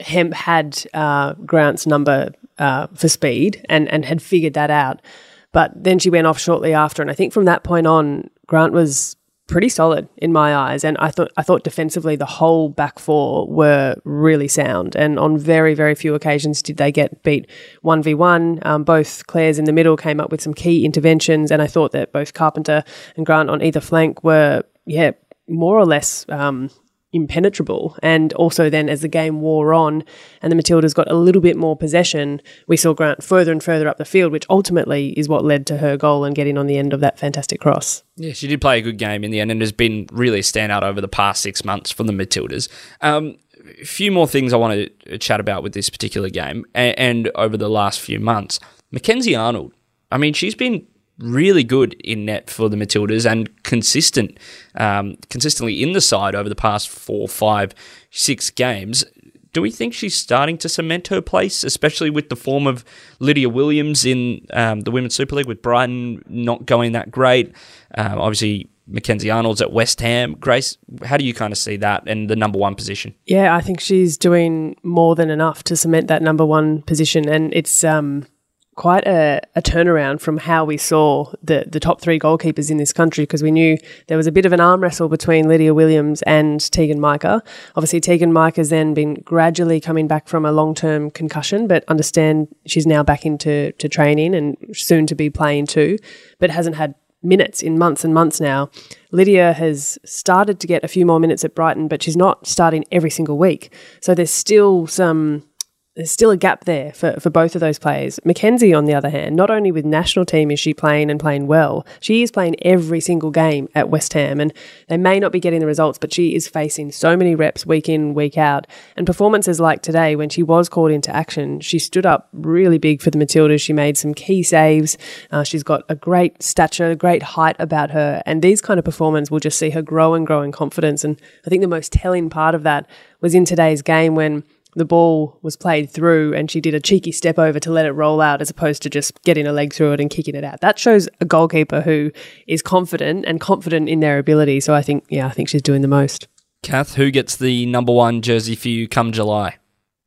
Hemp 0.00 0.32
had 0.32 0.84
uh, 0.94 1.34
Grant's 1.44 1.86
number 1.88 2.32
uh, 2.58 2.86
for 2.94 3.08
speed 3.08 3.64
and, 3.68 3.88
and 3.88 4.04
had 4.04 4.22
figured 4.22 4.54
that 4.54 4.70
out. 4.70 5.02
But 5.50 5.72
then 5.74 5.98
she 5.98 6.08
went 6.08 6.28
off 6.28 6.38
shortly 6.38 6.72
after, 6.72 7.02
and 7.02 7.10
I 7.10 7.14
think 7.14 7.32
from 7.32 7.46
that 7.46 7.64
point 7.64 7.86
on, 7.86 8.30
Grant 8.46 8.72
was 8.72 9.16
pretty 9.52 9.68
solid 9.68 10.08
in 10.16 10.32
my 10.32 10.56
eyes. 10.56 10.82
And 10.82 10.96
I 10.98 11.10
thought 11.10 11.30
I 11.36 11.42
thought 11.42 11.62
defensively 11.62 12.16
the 12.16 12.24
whole 12.24 12.70
back 12.70 12.98
four 12.98 13.46
were 13.46 13.96
really 14.04 14.48
sound. 14.48 14.96
And 14.96 15.18
on 15.18 15.38
very 15.38 15.74
very 15.74 15.94
few 15.94 16.14
occasions 16.14 16.62
did 16.62 16.78
they 16.78 16.90
get 16.90 17.22
beat 17.22 17.48
one 17.82 18.02
v 18.02 18.14
one. 18.14 18.60
Um, 18.62 18.82
both 18.82 19.26
Claire's 19.26 19.58
in 19.58 19.66
the 19.66 19.72
middle 19.72 19.96
came 19.96 20.20
up 20.20 20.30
with 20.30 20.40
some 20.40 20.54
key 20.54 20.84
interventions, 20.84 21.50
and 21.50 21.60
I 21.60 21.66
thought 21.66 21.92
that 21.92 22.12
both 22.12 22.32
Carpenter 22.32 22.82
and 23.16 23.26
Grant 23.26 23.50
on 23.50 23.62
either 23.62 23.80
flank 23.80 24.24
were 24.24 24.62
yeah 24.86 25.12
more 25.48 25.78
or 25.78 25.84
less 25.84 26.24
um, 26.30 26.70
impenetrable. 27.12 27.96
And 28.02 28.32
also, 28.34 28.70
then 28.70 28.88
as 28.88 29.02
the 29.02 29.08
game 29.08 29.40
wore 29.40 29.74
on 29.74 30.04
and 30.40 30.50
the 30.50 30.56
Matildas 30.56 30.94
got 30.94 31.10
a 31.10 31.14
little 31.14 31.42
bit 31.42 31.56
more 31.56 31.76
possession, 31.76 32.40
we 32.66 32.76
saw 32.76 32.94
Grant 32.94 33.22
further 33.22 33.52
and 33.52 33.62
further 33.62 33.88
up 33.88 33.98
the 33.98 34.04
field, 34.04 34.32
which 34.32 34.46
ultimately 34.48 35.10
is 35.18 35.28
what 35.28 35.44
led 35.44 35.66
to 35.66 35.78
her 35.78 35.96
goal 35.96 36.24
and 36.24 36.34
getting 36.34 36.56
on 36.56 36.66
the 36.66 36.78
end 36.78 36.92
of 36.92 37.00
that 37.00 37.18
fantastic 37.18 37.60
cross. 37.60 38.02
Yeah, 38.16 38.32
she 38.32 38.46
did 38.48 38.60
play 38.60 38.78
a 38.78 38.82
good 38.82 38.98
game 38.98 39.24
in 39.24 39.30
the 39.30 39.40
end 39.40 39.50
and 39.50 39.60
has 39.60 39.72
been 39.72 40.06
really 40.12 40.38
a 40.40 40.42
standout 40.42 40.82
over 40.82 41.00
the 41.00 41.08
past 41.08 41.42
six 41.42 41.64
months 41.64 41.90
for 41.90 42.04
the 42.04 42.12
Matildas. 42.12 42.68
Um, 43.00 43.36
a 43.80 43.84
few 43.84 44.10
more 44.10 44.26
things 44.26 44.52
I 44.52 44.56
want 44.56 44.90
to 45.06 45.18
chat 45.18 45.40
about 45.40 45.62
with 45.62 45.72
this 45.72 45.88
particular 45.88 46.28
game 46.28 46.64
and, 46.74 46.98
and 46.98 47.30
over 47.34 47.56
the 47.56 47.70
last 47.70 48.00
few 48.00 48.18
months. 48.18 48.58
Mackenzie 48.90 49.36
Arnold, 49.36 49.72
I 50.10 50.18
mean, 50.18 50.34
she's 50.34 50.54
been 50.54 50.86
really 51.22 51.64
good 51.64 51.94
in 51.94 52.24
net 52.24 52.50
for 52.50 52.68
the 52.68 52.76
Matildas 52.76 53.30
and 53.30 53.62
consistent, 53.62 54.38
um, 54.74 55.16
consistently 55.30 55.82
in 55.82 55.92
the 55.92 56.00
side 56.00 56.34
over 56.34 56.48
the 56.48 56.54
past 56.54 56.88
four, 56.88 57.28
five, 57.28 57.74
six 58.10 58.50
games. 58.50 59.04
Do 59.52 59.60
we 59.60 59.70
think 59.70 59.92
she's 59.92 60.14
starting 60.16 60.56
to 60.58 60.68
cement 60.68 61.08
her 61.08 61.20
place, 61.20 61.62
especially 61.62 62.08
with 62.08 62.30
the 62.30 62.36
form 62.36 62.66
of 62.66 62.84
Lydia 63.18 63.50
Williams 63.50 64.04
in 64.04 64.46
um, 64.54 64.80
the 64.80 64.90
Women's 64.90 65.14
Super 65.14 65.36
League 65.36 65.46
with 65.46 65.60
Brighton 65.60 66.22
not 66.26 66.64
going 66.64 66.92
that 66.92 67.10
great? 67.10 67.54
Um, 67.94 68.18
obviously, 68.18 68.70
Mackenzie 68.86 69.30
Arnold's 69.30 69.60
at 69.60 69.72
West 69.72 70.00
Ham. 70.00 70.36
Grace, 70.40 70.76
how 71.04 71.16
do 71.16 71.24
you 71.24 71.34
kind 71.34 71.52
of 71.52 71.58
see 71.58 71.76
that 71.76 72.02
and 72.06 72.28
the 72.28 72.36
number 72.36 72.58
one 72.58 72.74
position? 72.74 73.14
Yeah, 73.26 73.54
I 73.54 73.60
think 73.60 73.80
she's 73.80 74.16
doing 74.16 74.76
more 74.82 75.14
than 75.14 75.30
enough 75.30 75.62
to 75.64 75.76
cement 75.76 76.08
that 76.08 76.22
number 76.22 76.44
one 76.44 76.82
position, 76.82 77.28
and 77.28 77.52
it's 77.54 77.84
um, 77.84 78.26
quite 78.74 79.06
a, 79.06 79.40
a, 79.54 79.60
turnaround 79.60 80.20
from 80.20 80.38
how 80.38 80.64
we 80.64 80.76
saw 80.78 81.30
the, 81.42 81.64
the 81.68 81.78
top 81.78 82.00
three 82.00 82.18
goalkeepers 82.18 82.70
in 82.70 82.78
this 82.78 82.92
country 82.92 83.24
because 83.24 83.42
we 83.42 83.50
knew 83.50 83.76
there 84.06 84.16
was 84.16 84.26
a 84.26 84.32
bit 84.32 84.46
of 84.46 84.52
an 84.52 84.60
arm 84.60 84.80
wrestle 84.80 85.08
between 85.08 85.46
Lydia 85.46 85.74
Williams 85.74 86.22
and 86.22 86.60
Teagan 86.60 86.98
Micah. 86.98 87.42
Obviously, 87.76 88.00
Teagan 88.00 88.32
Micah's 88.32 88.70
then 88.70 88.94
been 88.94 89.14
gradually 89.14 89.80
coming 89.80 90.08
back 90.08 90.26
from 90.26 90.46
a 90.46 90.52
long 90.52 90.74
term 90.74 91.10
concussion, 91.10 91.66
but 91.66 91.84
understand 91.88 92.48
she's 92.66 92.86
now 92.86 93.02
back 93.02 93.26
into 93.26 93.72
to 93.72 93.88
training 93.88 94.34
and 94.34 94.56
soon 94.72 95.06
to 95.06 95.14
be 95.14 95.28
playing 95.28 95.66
too, 95.66 95.98
but 96.38 96.50
hasn't 96.50 96.76
had 96.76 96.94
minutes 97.22 97.62
in 97.62 97.78
months 97.78 98.04
and 98.04 98.12
months 98.12 98.40
now. 98.40 98.70
Lydia 99.12 99.52
has 99.52 99.98
started 100.04 100.58
to 100.60 100.66
get 100.66 100.82
a 100.82 100.88
few 100.88 101.06
more 101.06 101.20
minutes 101.20 101.44
at 101.44 101.54
Brighton, 101.54 101.88
but 101.88 102.02
she's 102.02 102.16
not 102.16 102.46
starting 102.46 102.84
every 102.90 103.10
single 103.10 103.38
week. 103.38 103.72
So 104.00 104.14
there's 104.14 104.30
still 104.30 104.86
some 104.86 105.44
there's 105.94 106.10
still 106.10 106.30
a 106.30 106.38
gap 106.38 106.64
there 106.64 106.90
for, 106.94 107.20
for 107.20 107.28
both 107.28 107.54
of 107.54 107.60
those 107.60 107.78
players. 107.78 108.18
Mackenzie, 108.24 108.72
on 108.72 108.86
the 108.86 108.94
other 108.94 109.10
hand, 109.10 109.36
not 109.36 109.50
only 109.50 109.70
with 109.70 109.84
national 109.84 110.24
team 110.24 110.50
is 110.50 110.58
she 110.58 110.72
playing 110.72 111.10
and 111.10 111.20
playing 111.20 111.46
well, 111.46 111.86
she 112.00 112.22
is 112.22 112.30
playing 112.30 112.56
every 112.64 113.00
single 113.00 113.30
game 113.30 113.68
at 113.74 113.90
West 113.90 114.14
Ham, 114.14 114.40
and 114.40 114.54
they 114.88 114.96
may 114.96 115.20
not 115.20 115.32
be 115.32 115.40
getting 115.40 115.60
the 115.60 115.66
results, 115.66 115.98
but 115.98 116.12
she 116.12 116.34
is 116.34 116.48
facing 116.48 116.92
so 116.92 117.14
many 117.14 117.34
reps 117.34 117.66
week 117.66 117.90
in, 117.90 118.14
week 118.14 118.38
out. 118.38 118.66
And 118.96 119.06
performances 119.06 119.60
like 119.60 119.82
today, 119.82 120.16
when 120.16 120.30
she 120.30 120.42
was 120.42 120.70
called 120.70 120.90
into 120.90 121.14
action, 121.14 121.60
she 121.60 121.78
stood 121.78 122.06
up 122.06 122.30
really 122.32 122.78
big 122.78 123.02
for 123.02 123.10
the 123.10 123.18
Matildas. 123.18 123.60
She 123.60 123.74
made 123.74 123.98
some 123.98 124.14
key 124.14 124.42
saves. 124.42 124.96
Uh, 125.30 125.44
she's 125.44 125.62
got 125.62 125.82
a 125.90 125.94
great 125.94 126.42
stature, 126.42 126.90
a 126.90 126.96
great 126.96 127.22
height 127.22 127.56
about 127.58 127.90
her, 127.90 128.22
and 128.24 128.40
these 128.40 128.62
kind 128.62 128.78
of 128.78 128.84
performances 128.84 129.30
will 129.30 129.40
just 129.40 129.58
see 129.58 129.70
her 129.70 129.82
grow 129.82 130.14
and 130.14 130.26
grow 130.26 130.40
in 130.40 130.52
confidence. 130.52 131.04
And 131.04 131.20
I 131.44 131.50
think 131.50 131.60
the 131.60 131.68
most 131.68 131.92
telling 131.92 132.30
part 132.30 132.54
of 132.54 132.62
that 132.62 132.88
was 133.20 133.34
in 133.34 133.44
today's 133.44 133.82
game 133.82 134.14
when 134.14 134.42
the 134.74 134.84
ball 134.84 135.38
was 135.42 135.56
played 135.56 135.90
through 135.90 136.34
and 136.34 136.50
she 136.50 136.60
did 136.60 136.74
a 136.74 136.80
cheeky 136.80 137.12
step 137.12 137.38
over 137.38 137.60
to 137.60 137.70
let 137.70 137.86
it 137.86 137.92
roll 137.92 138.20
out 138.20 138.40
as 138.40 138.50
opposed 138.50 138.82
to 138.82 138.90
just 138.90 139.22
getting 139.22 139.46
a 139.46 139.52
leg 139.52 139.72
through 139.72 139.92
it 139.92 140.00
and 140.00 140.10
kicking 140.10 140.34
it 140.34 140.44
out. 140.44 140.60
That 140.60 140.78
shows 140.78 141.08
a 141.20 141.24
goalkeeper 141.24 141.80
who 141.80 142.10
is 142.46 142.62
confident 142.62 143.24
and 143.26 143.40
confident 143.40 143.88
in 143.88 144.00
their 144.00 144.18
ability. 144.18 144.60
So 144.60 144.74
I 144.74 144.82
think, 144.82 145.04
yeah, 145.08 145.26
I 145.26 145.30
think 145.30 145.48
she's 145.48 145.62
doing 145.62 145.82
the 145.82 145.88
most. 145.88 146.28
Kath, 146.62 146.94
who 146.94 147.10
gets 147.10 147.36
the 147.36 147.66
number 147.66 147.92
one 147.92 148.22
jersey 148.22 148.54
for 148.54 148.68
you 148.68 148.88
come 148.88 149.12
July? 149.12 149.56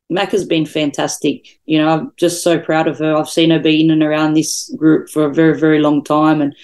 Mac 0.08 0.30
has 0.30 0.44
been 0.44 0.66
fantastic. 0.66 1.60
You 1.66 1.78
know, 1.78 1.88
I'm 1.88 2.12
just 2.16 2.42
so 2.42 2.58
proud 2.58 2.86
of 2.86 2.98
her. 2.98 3.16
I've 3.16 3.28
seen 3.28 3.50
her 3.50 3.58
be 3.58 3.82
in 3.82 3.90
and 3.90 4.02
around 4.02 4.34
this 4.34 4.72
group 4.76 5.08
for 5.08 5.24
a 5.26 5.34
very, 5.34 5.58
very 5.58 5.80
long 5.80 6.02
time. 6.04 6.40
And 6.40 6.54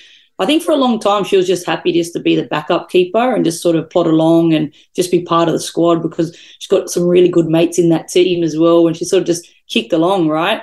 I 0.42 0.46
think 0.46 0.64
for 0.64 0.72
a 0.72 0.76
long 0.76 0.98
time 0.98 1.22
she 1.22 1.36
was 1.36 1.46
just 1.46 1.64
happy 1.64 1.92
just 1.92 2.12
to 2.14 2.20
be 2.20 2.34
the 2.34 2.42
backup 2.42 2.90
keeper 2.90 3.32
and 3.32 3.44
just 3.44 3.62
sort 3.62 3.76
of 3.76 3.88
plod 3.88 4.08
along 4.08 4.54
and 4.54 4.74
just 4.96 5.12
be 5.12 5.22
part 5.22 5.48
of 5.48 5.54
the 5.54 5.60
squad 5.60 6.02
because 6.02 6.36
she's 6.58 6.66
got 6.66 6.90
some 6.90 7.06
really 7.06 7.28
good 7.28 7.46
mates 7.46 7.78
in 7.78 7.90
that 7.90 8.08
team 8.08 8.42
as 8.42 8.58
well. 8.58 8.88
And 8.88 8.96
she 8.96 9.04
sort 9.04 9.20
of 9.20 9.26
just 9.26 9.48
kicked 9.68 9.92
along, 9.92 10.28
right? 10.28 10.60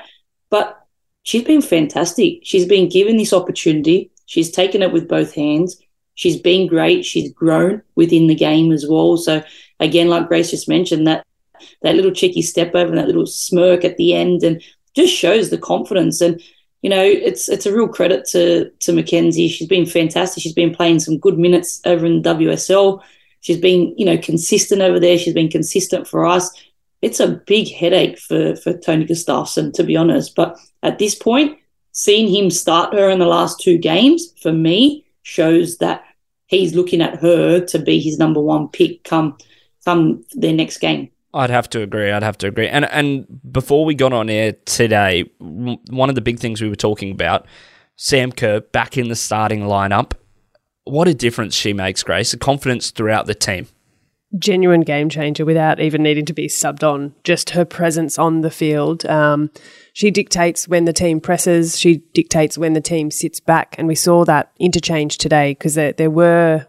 But 0.50 0.86
she's 1.24 1.46
been 1.46 1.62
fantastic. 1.62 2.40
She's 2.44 2.66
been 2.66 2.90
given 2.90 3.16
this 3.16 3.32
opportunity. 3.32 4.12
She's 4.26 4.52
taken 4.52 4.82
it 4.82 4.92
with 4.92 5.08
both 5.08 5.34
hands. 5.34 5.82
She's 6.16 6.38
been 6.38 6.68
great. 6.68 7.06
She's 7.06 7.32
grown 7.32 7.82
within 7.96 8.28
the 8.28 8.36
game 8.36 8.74
as 8.74 8.86
well. 8.86 9.16
So 9.16 9.42
again, 9.80 10.10
like 10.10 10.28
Grace 10.28 10.52
just 10.52 10.68
mentioned, 10.68 11.08
that 11.08 11.26
that 11.84 11.96
little 11.96 12.12
cheeky 12.12 12.42
step 12.42 12.76
over 12.76 12.90
and 12.90 12.98
that 12.98 13.08
little 13.08 13.26
smirk 13.26 13.86
at 13.86 13.96
the 13.96 14.14
end 14.14 14.44
and 14.44 14.62
just 14.94 15.14
shows 15.14 15.50
the 15.50 15.58
confidence 15.58 16.20
and 16.20 16.42
you 16.82 16.90
know, 16.90 17.04
it's 17.04 17.50
it's 17.50 17.66
a 17.66 17.74
real 17.74 17.88
credit 17.88 18.26
to 18.30 18.70
to 18.80 18.94
Mackenzie. 18.94 19.50
She's 19.50 19.68
been 19.68 19.86
fantastic. 19.86 20.42
She's 20.42 20.54
been 20.54 20.74
playing 20.74 21.00
some 21.00 21.18
good 21.18 21.38
minutes 21.38 21.82
over 21.86 22.06
in 22.06 22.24
WSL. 22.24 23.02
She's 23.42 23.60
been, 23.60 23.94
you 23.98 24.06
know, 24.06 24.18
consistent 24.18 24.82
over 24.82 25.00
there. 25.00 25.18
She's 25.18 25.34
been 25.34 25.50
consistent 25.50 26.08
for 26.08 26.26
us. 26.26 26.52
It's 27.02 27.20
a 27.20 27.42
big 27.48 27.72
headache 27.72 28.18
for 28.18 28.56
for 28.56 28.74
Tony 28.78 29.06
Gustavsson, 29.06 29.74
to 29.74 29.84
be 29.84 29.98
honest. 29.98 30.36
But 30.36 30.58
at 30.82 31.00
this 31.00 31.16
point, 31.16 31.58
seeing 31.92 32.34
him 32.34 32.50
start 32.50 32.94
her 32.94 33.10
in 33.10 33.20
the 33.20 33.26
last 33.26 33.60
two 33.60 33.78
games 33.78 34.34
for 34.42 34.54
me 34.54 35.06
shows 35.24 35.78
that 35.78 36.04
he's 36.48 36.76
looking 36.76 37.02
at 37.02 37.20
her 37.20 37.64
to 37.66 37.80
be 37.80 38.00
his 38.00 38.18
number 38.18 38.42
one 38.42 38.70
pick 38.70 39.04
come 39.04 39.38
come 39.84 40.24
their 40.34 40.54
next 40.54 40.78
game. 40.78 41.12
I'd 41.34 41.50
have 41.50 41.70
to 41.72 41.82
agree. 41.82 42.12
I'd 42.12 42.24
have 42.24 42.38
to 42.40 42.48
agree. 42.48 42.68
And 42.68 42.86
and 42.86 43.26
before 43.52 43.86
we 43.86 43.94
got 43.96 44.14
on 44.14 44.30
air 44.30 44.54
today, 44.66 45.30
one 45.40 46.10
of 46.10 46.16
the 46.16 46.22
big 46.22 46.40
things 46.40 46.62
we 46.62 46.70
were 46.70 46.76
talking 46.76 47.12
about, 47.12 47.46
Sam 47.96 48.32
Kerr 48.32 48.62
back 48.62 48.98
in 48.98 49.10
the 49.10 49.16
starting 49.16 49.62
lineup. 49.62 50.14
What 50.86 51.08
a 51.08 51.14
difference 51.14 51.54
she 51.54 51.74
makes, 51.74 52.02
Grace. 52.02 52.32
The 52.32 52.38
confidence 52.38 52.90
throughout 52.90 53.28
the 53.28 53.36
team. 53.36 53.68
Genuine 54.38 54.82
game 54.82 55.10
changer 55.10 55.44
without 55.44 55.80
even 55.80 56.04
needing 56.04 56.26
to 56.26 56.34
be 56.34 56.48
subbed 56.48 56.84
on. 56.84 57.14
Just 57.24 57.52
her 57.52 57.66
presence 57.66 58.18
on 58.18 58.42
the 58.42 58.52
field. 58.52 59.06
Um, 59.06 59.52
she 59.94 60.12
dictates 60.12 60.68
when 60.68 60.86
the 60.86 60.94
team 60.94 61.20
presses. 61.20 61.78
She 61.78 62.04
dictates 62.14 62.58
when 62.58 62.74
the 62.74 62.82
team 62.82 63.12
sits 63.12 63.40
back, 63.40 63.76
and 63.78 63.88
we 63.88 63.96
saw 63.96 64.26
that 64.26 64.52
interchange 64.60 65.18
today 65.18 65.52
because 65.52 65.76
there, 65.76 65.94
there 65.94 66.12
were 66.12 66.68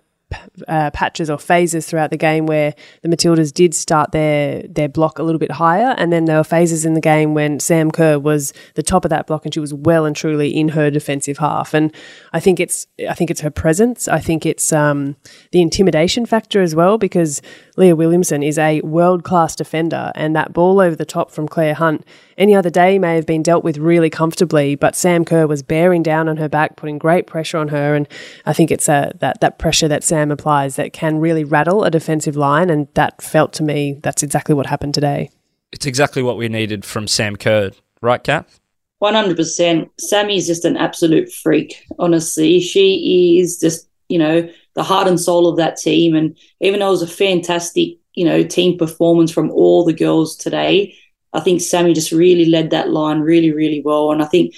uh, 0.69 0.91
patches 0.91 1.31
or 1.31 1.39
phases 1.39 1.87
throughout 1.87 2.11
the 2.11 2.17
game 2.17 2.47
where 2.47 2.75
the 3.03 3.09
Matildas 3.09 3.53
did 3.53 3.75
start 3.75 4.13
their 4.13 4.63
their 4.63 4.89
block 4.89 5.19
a 5.19 5.23
little 5.23 5.39
bit 5.39 5.53
higher, 5.53 5.95
and 5.99 6.13
then 6.13 6.25
there 6.25 6.37
were 6.37 6.45
phases 6.45 6.85
in 6.85 6.95
the 6.95 7.01
game 7.01 7.35
when 7.35 7.61
Sam 7.61 7.91
Kerr 7.91 8.19
was 8.19 8.53
the 8.75 8.83
top 8.83 9.05
of 9.05 9.11
that 9.11 9.27
block 9.27 9.45
and 9.45 9.55
she 9.55 9.61
was 9.61 9.75
well 9.75 10.05
and 10.05 10.15
truly 10.15 10.55
in 10.55 10.71
her 10.71 10.91
defensive 10.91 11.39
half. 11.39 11.75
And 11.75 11.95
I 12.33 12.41
think 12.41 12.61
it's 12.61 12.87
I 13.09 13.15
think 13.15 13.31
it's 13.31 13.41
her 13.41 13.51
presence. 13.51 14.09
I 14.09 14.21
think 14.21 14.47
it's 14.47 14.73
um, 14.73 15.17
the 15.53 15.61
intimidation 15.63 16.27
factor 16.27 16.61
as 16.61 16.75
well 16.75 16.99
because 16.99 17.43
Leah 17.77 17.97
Williamson 17.97 18.43
is 18.43 18.59
a 18.59 18.81
world 18.83 19.25
class 19.25 19.57
defender, 19.57 20.13
and 20.15 20.37
that 20.37 20.53
ball 20.53 20.81
over 20.81 20.97
the 20.97 21.05
top 21.05 21.31
from 21.31 21.49
Claire 21.49 21.75
Hunt 21.75 22.05
any 22.41 22.55
other 22.55 22.71
day 22.71 22.99
may 22.99 23.17
have 23.17 23.27
been 23.27 23.43
dealt 23.43 23.63
with 23.63 23.77
really 23.77 24.09
comfortably, 24.09 24.75
but 24.75 24.97
Sam 24.97 25.25
Kerr 25.25 25.47
was 25.47 25.63
bearing 25.63 26.03
down 26.03 26.29
on 26.29 26.39
her 26.39 26.49
back, 26.49 26.77
putting 26.77 26.99
great 26.99 27.27
pressure 27.27 27.59
on 27.59 27.69
her, 27.69 27.95
and 27.95 28.09
I 28.47 28.55
think 28.55 28.71
it's 28.71 28.89
a, 28.89 29.13
that 29.21 29.41
that 29.43 29.59
pressure 29.59 29.89
that 29.89 30.03
Sam 30.03 30.20
applies 30.29 30.75
that 30.75 30.93
can 30.93 31.19
really 31.19 31.45
rattle 31.45 31.85
a 31.85 31.91
defensive 31.91 32.35
line, 32.35 32.69
and 32.69 32.89
that 32.95 33.23
felt 33.23 33.53
to 33.55 33.63
me 33.63 34.01
that's 34.03 34.25
exactly 34.25 34.57
what 34.57 34.67
happened 34.67 34.95
today. 34.95 35.31
It's 35.71 35.87
exactly 35.87 36.21
what 36.21 36.37
we 36.37 36.49
needed 36.49 36.85
from 36.85 37.07
Sam 37.07 37.37
Kerr, 37.37 37.71
right, 38.03 38.25
Kath? 38.25 38.59
100%. 39.01 39.89
Sammy 40.01 40.37
is 40.37 40.49
just 40.49 40.65
an 40.65 40.77
absolute 40.77 41.33
freak, 41.33 41.87
honestly. 42.01 42.59
She 42.61 43.39
is 43.39 43.61
just, 43.61 43.89
you 44.09 44.19
know, 44.19 44.49
the 44.75 44.83
heart 44.83 45.07
and 45.07 45.21
soul 45.21 45.47
of 45.47 45.57
that 45.59 45.77
team. 45.77 46.15
And 46.17 46.37
even 46.61 46.81
though 46.81 46.89
it 46.89 46.91
was 46.91 47.03
a 47.03 47.07
fantastic, 47.07 47.99
you 48.15 48.25
know, 48.25 48.43
team 48.43 48.77
performance 48.77 49.31
from 49.31 49.51
all 49.53 49.85
the 49.85 49.93
girls 49.93 50.37
today, 50.37 50.97
I 51.33 51.41
think 51.41 51.61
Sammy 51.61 51.95
just 51.95 52.11
really 52.11 52.47
led 52.47 52.71
that 52.71 52.91
line 52.91 53.21
really, 53.21 53.53
really 53.53 53.81
well. 53.85 54.11
And 54.11 54.23
I 54.23 54.27
think, 54.27 54.55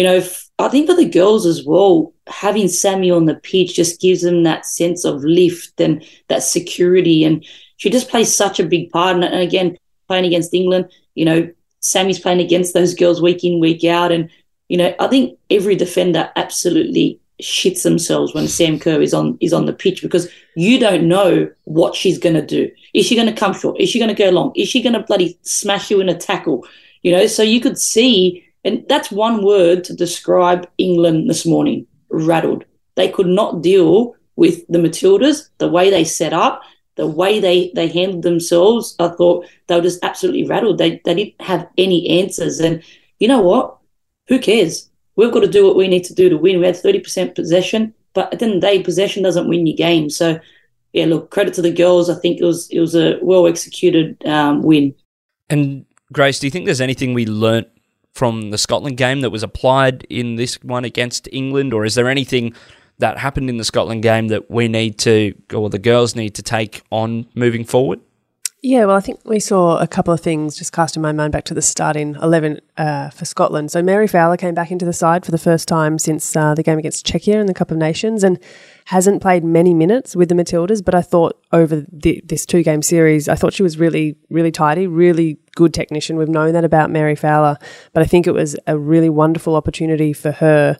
you 0.00 0.06
know, 0.06 0.14
if, 0.14 0.48
I 0.58 0.68
think 0.68 0.86
for 0.86 0.96
the 0.96 1.04
girls 1.04 1.44
as 1.44 1.66
well, 1.66 2.14
having 2.26 2.68
Sammy 2.68 3.10
on 3.10 3.26
the 3.26 3.34
pitch 3.34 3.74
just 3.74 4.00
gives 4.00 4.22
them 4.22 4.44
that 4.44 4.64
sense 4.64 5.04
of 5.04 5.22
lift 5.22 5.78
and 5.78 6.02
that 6.28 6.42
security. 6.42 7.22
And 7.22 7.44
she 7.76 7.90
just 7.90 8.08
plays 8.08 8.34
such 8.34 8.58
a 8.58 8.64
big 8.64 8.90
part. 8.90 9.16
And, 9.16 9.24
and 9.24 9.42
again, 9.42 9.76
playing 10.08 10.24
against 10.24 10.54
England, 10.54 10.90
you 11.14 11.26
know, 11.26 11.50
Sammy's 11.80 12.18
playing 12.18 12.40
against 12.40 12.72
those 12.72 12.94
girls 12.94 13.20
week 13.20 13.44
in, 13.44 13.60
week 13.60 13.84
out. 13.84 14.10
And, 14.10 14.30
you 14.70 14.78
know, 14.78 14.94
I 14.98 15.06
think 15.06 15.38
every 15.50 15.76
defender 15.76 16.30
absolutely 16.34 17.20
shits 17.42 17.82
themselves 17.82 18.32
when 18.32 18.48
Sam 18.48 18.78
Kerr 18.78 19.02
is 19.02 19.12
on 19.12 19.36
is 19.42 19.52
on 19.52 19.66
the 19.66 19.74
pitch 19.74 20.00
because 20.00 20.30
you 20.56 20.80
don't 20.80 21.08
know 21.08 21.50
what 21.64 21.94
she's 21.94 22.16
going 22.16 22.36
to 22.36 22.46
do. 22.46 22.70
Is 22.94 23.04
she 23.04 23.16
going 23.16 23.28
to 23.28 23.38
come 23.38 23.52
short? 23.52 23.78
Is 23.78 23.90
she 23.90 23.98
going 23.98 24.08
to 24.08 24.14
go 24.14 24.30
long? 24.30 24.52
Is 24.56 24.66
she 24.70 24.80
going 24.80 24.94
to 24.94 25.02
bloody 25.02 25.38
smash 25.42 25.90
you 25.90 26.00
in 26.00 26.08
a 26.08 26.16
tackle? 26.16 26.66
You 27.02 27.12
know, 27.12 27.26
so 27.26 27.42
you 27.42 27.60
could 27.60 27.76
see, 27.76 28.46
and 28.64 28.84
that's 28.88 29.10
one 29.10 29.44
word 29.44 29.84
to 29.84 29.94
describe 29.94 30.68
England 30.78 31.28
this 31.28 31.46
morning: 31.46 31.86
rattled. 32.10 32.64
They 32.96 33.08
could 33.08 33.26
not 33.26 33.62
deal 33.62 34.14
with 34.36 34.66
the 34.68 34.78
Matildas, 34.78 35.48
the 35.58 35.68
way 35.68 35.90
they 35.90 36.04
set 36.04 36.32
up, 36.32 36.62
the 36.96 37.06
way 37.06 37.40
they 37.40 37.72
they 37.74 37.88
handled 37.88 38.22
themselves. 38.22 38.94
I 38.98 39.08
thought 39.08 39.46
they 39.66 39.76
were 39.76 39.82
just 39.82 40.04
absolutely 40.04 40.46
rattled. 40.46 40.78
They 40.78 41.00
they 41.04 41.14
didn't 41.14 41.40
have 41.40 41.68
any 41.78 42.20
answers, 42.20 42.60
and 42.60 42.82
you 43.18 43.28
know 43.28 43.40
what? 43.40 43.78
Who 44.28 44.38
cares? 44.38 44.90
we've 45.20 45.32
got 45.32 45.40
to 45.40 45.48
do 45.48 45.66
what 45.66 45.76
we 45.76 45.86
need 45.86 46.04
to 46.04 46.14
do 46.14 46.28
to 46.30 46.38
win. 46.38 46.58
We 46.58 46.66
had 46.66 46.74
30% 46.74 47.34
possession, 47.34 47.94
but 48.14 48.32
at 48.32 48.38
the 48.38 48.46
end 48.46 48.54
of 48.54 48.60
the 48.60 48.66
day, 48.66 48.82
possession 48.82 49.22
doesn't 49.22 49.48
win 49.48 49.66
your 49.66 49.76
game. 49.76 50.08
So, 50.08 50.40
yeah, 50.92 51.04
look, 51.04 51.30
credit 51.30 51.54
to 51.54 51.62
the 51.62 51.72
girls. 51.72 52.08
I 52.08 52.14
think 52.14 52.40
it 52.40 52.44
was 52.44 52.68
it 52.70 52.80
was 52.80 52.94
a 52.94 53.18
well 53.22 53.46
executed 53.46 54.24
um, 54.26 54.62
win. 54.62 54.94
And 55.48 55.84
Grace, 56.12 56.38
do 56.38 56.46
you 56.46 56.50
think 56.50 56.64
there's 56.64 56.80
anything 56.80 57.14
we 57.14 57.26
learnt 57.26 57.68
from 58.14 58.50
the 58.50 58.58
Scotland 58.58 58.96
game 58.96 59.20
that 59.20 59.30
was 59.30 59.42
applied 59.42 60.04
in 60.10 60.36
this 60.36 60.56
one 60.62 60.84
against 60.84 61.28
England, 61.32 61.72
or 61.72 61.84
is 61.84 61.94
there 61.94 62.08
anything 62.08 62.54
that 62.98 63.18
happened 63.18 63.48
in 63.48 63.56
the 63.56 63.64
Scotland 63.64 64.02
game 64.02 64.28
that 64.28 64.50
we 64.50 64.68
need 64.68 64.98
to, 64.98 65.34
or 65.54 65.70
the 65.70 65.78
girls 65.78 66.14
need 66.14 66.34
to 66.34 66.42
take 66.42 66.82
on 66.90 67.26
moving 67.34 67.64
forward? 67.64 68.00
Yeah, 68.62 68.84
well, 68.84 68.96
I 68.96 69.00
think 69.00 69.20
we 69.24 69.40
saw 69.40 69.78
a 69.78 69.86
couple 69.86 70.12
of 70.12 70.20
things 70.20 70.54
just 70.54 70.72
casting 70.72 71.00
my 71.00 71.12
mind 71.12 71.32
back 71.32 71.44
to 71.44 71.54
the 71.54 71.62
starting 71.62 72.14
11 72.16 72.60
uh, 72.76 73.08
for 73.08 73.24
Scotland. 73.24 73.70
So 73.70 73.82
Mary 73.82 74.06
Fowler 74.06 74.36
came 74.36 74.54
back 74.54 74.70
into 74.70 74.84
the 74.84 74.92
side 74.92 75.24
for 75.24 75.30
the 75.30 75.38
first 75.38 75.66
time 75.66 75.98
since 75.98 76.36
uh, 76.36 76.54
the 76.54 76.62
game 76.62 76.78
against 76.78 77.06
Czechia 77.06 77.40
in 77.40 77.46
the 77.46 77.54
Cup 77.54 77.70
of 77.70 77.78
Nations 77.78 78.22
and 78.22 78.38
hasn't 78.86 79.22
played 79.22 79.44
many 79.44 79.72
minutes 79.72 80.14
with 80.14 80.28
the 80.28 80.34
Matildas, 80.34 80.84
but 80.84 80.94
I 80.94 81.00
thought 81.00 81.42
over 81.52 81.86
the, 81.90 82.20
this 82.26 82.44
two 82.44 82.62
game 82.62 82.82
series, 82.82 83.28
I 83.30 83.34
thought 83.34 83.54
she 83.54 83.62
was 83.62 83.78
really, 83.78 84.16
really 84.28 84.50
tidy, 84.50 84.86
really 84.86 85.38
good 85.60 85.74
technician. 85.74 86.16
We've 86.16 86.26
known 86.26 86.54
that 86.54 86.64
about 86.64 86.90
Mary 86.90 87.14
Fowler, 87.14 87.58
but 87.92 88.02
I 88.02 88.06
think 88.06 88.26
it 88.26 88.32
was 88.32 88.56
a 88.66 88.78
really 88.78 89.10
wonderful 89.10 89.56
opportunity 89.56 90.14
for 90.14 90.32
her 90.32 90.78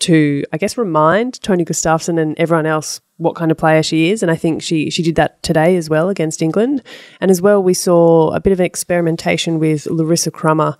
to, 0.00 0.42
I 0.52 0.56
guess, 0.56 0.76
remind 0.76 1.40
Tony 1.42 1.64
Gustavsson 1.64 2.18
and 2.20 2.36
everyone 2.36 2.66
else 2.66 3.00
what 3.18 3.36
kind 3.36 3.52
of 3.52 3.56
player 3.56 3.84
she 3.84 4.10
is. 4.10 4.24
And 4.24 4.32
I 4.32 4.34
think 4.34 4.64
she, 4.64 4.90
she 4.90 5.04
did 5.04 5.14
that 5.14 5.40
today 5.44 5.76
as 5.76 5.88
well 5.88 6.08
against 6.08 6.42
England. 6.42 6.82
And 7.20 7.30
as 7.30 7.40
well, 7.40 7.62
we 7.62 7.72
saw 7.72 8.32
a 8.34 8.40
bit 8.40 8.52
of 8.52 8.58
an 8.58 8.66
experimentation 8.66 9.60
with 9.60 9.86
Larissa 9.86 10.32
Crummer 10.32 10.76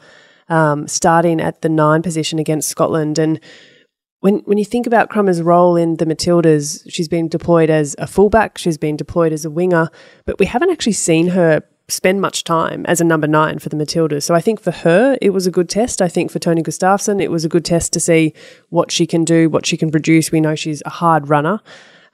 um, 0.48 0.88
starting 0.88 1.40
at 1.40 1.62
the 1.62 1.68
nine 1.68 2.02
position 2.02 2.40
against 2.40 2.68
Scotland. 2.68 3.16
And 3.16 3.38
when, 4.22 4.38
when 4.38 4.58
you 4.58 4.64
think 4.64 4.88
about 4.88 5.08
Crummer's 5.08 5.40
role 5.40 5.76
in 5.76 5.98
the 5.98 6.04
Matildas, 6.04 6.84
she's 6.88 7.08
been 7.08 7.28
deployed 7.28 7.70
as 7.70 7.94
a 7.98 8.08
fullback, 8.08 8.58
she's 8.58 8.76
been 8.76 8.96
deployed 8.96 9.32
as 9.32 9.44
a 9.44 9.50
winger, 9.50 9.88
but 10.24 10.40
we 10.40 10.46
haven't 10.46 10.70
actually 10.70 10.94
seen 10.94 11.28
her 11.28 11.62
spend 11.88 12.20
much 12.20 12.44
time 12.44 12.84
as 12.86 13.00
a 13.00 13.04
number 13.04 13.26
nine 13.26 13.58
for 13.58 13.68
the 13.68 13.76
Matildas. 13.76 14.24
So 14.24 14.34
I 14.34 14.40
think 14.40 14.60
for 14.60 14.72
her, 14.72 15.16
it 15.22 15.30
was 15.30 15.46
a 15.46 15.50
good 15.50 15.68
test. 15.68 16.02
I 16.02 16.08
think 16.08 16.30
for 16.30 16.38
Tony 16.38 16.62
Gustavsson, 16.62 17.22
it 17.22 17.30
was 17.30 17.44
a 17.44 17.48
good 17.48 17.64
test 17.64 17.92
to 17.92 18.00
see 18.00 18.34
what 18.70 18.90
she 18.90 19.06
can 19.06 19.24
do, 19.24 19.48
what 19.48 19.66
she 19.66 19.76
can 19.76 19.90
produce. 19.90 20.32
We 20.32 20.40
know 20.40 20.54
she's 20.54 20.82
a 20.84 20.90
hard 20.90 21.28
runner. 21.28 21.60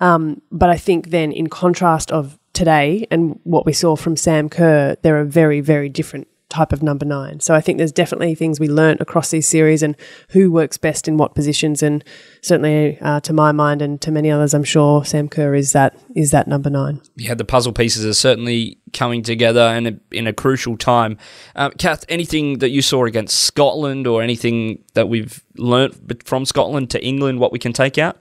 Um, 0.00 0.42
but 0.50 0.68
I 0.68 0.76
think 0.76 1.10
then, 1.10 1.32
in 1.32 1.48
contrast 1.48 2.10
of 2.10 2.38
today 2.52 3.06
and 3.10 3.38
what 3.44 3.64
we 3.64 3.72
saw 3.72 3.96
from 3.96 4.16
Sam 4.16 4.48
Kerr, 4.48 4.96
they're 5.02 5.20
a 5.20 5.24
very, 5.24 5.60
very 5.60 5.88
different 5.88 6.26
type 6.52 6.72
of 6.72 6.82
number 6.82 7.06
nine. 7.06 7.40
So 7.40 7.54
I 7.54 7.62
think 7.62 7.78
there's 7.78 7.92
definitely 7.92 8.34
things 8.34 8.60
we 8.60 8.68
learnt 8.68 9.00
across 9.00 9.30
these 9.30 9.48
series 9.48 9.82
and 9.82 9.96
who 10.28 10.52
works 10.52 10.76
best 10.76 11.08
in 11.08 11.16
what 11.16 11.34
positions. 11.34 11.82
And 11.82 12.04
certainly, 12.42 12.98
uh, 13.00 13.20
to 13.20 13.32
my 13.32 13.52
mind 13.52 13.80
and 13.80 14.00
to 14.02 14.10
many 14.10 14.30
others, 14.30 14.52
I'm 14.52 14.62
sure 14.62 15.04
Sam 15.04 15.28
Kerr 15.28 15.54
is 15.54 15.72
that 15.72 15.96
is 16.14 16.30
that 16.30 16.46
number 16.46 16.68
nine. 16.68 17.00
Yeah, 17.16 17.34
the 17.34 17.44
puzzle 17.44 17.72
pieces 17.72 18.04
are 18.04 18.12
certainly 18.12 18.78
coming 18.92 19.22
together 19.22 19.62
and 19.62 19.98
in 20.10 20.26
a 20.26 20.32
crucial 20.32 20.76
time. 20.76 21.16
Uh, 21.56 21.70
Kath, 21.70 22.04
anything 22.10 22.58
that 22.58 22.68
you 22.68 22.82
saw 22.82 23.06
against 23.06 23.38
Scotland 23.40 24.06
or 24.06 24.22
anything 24.22 24.84
that 24.92 25.08
we've 25.08 25.42
learnt 25.56 26.22
from 26.24 26.44
Scotland 26.44 26.90
to 26.90 27.02
England, 27.02 27.40
what 27.40 27.50
we 27.50 27.58
can 27.58 27.72
take 27.72 27.96
out? 27.96 28.18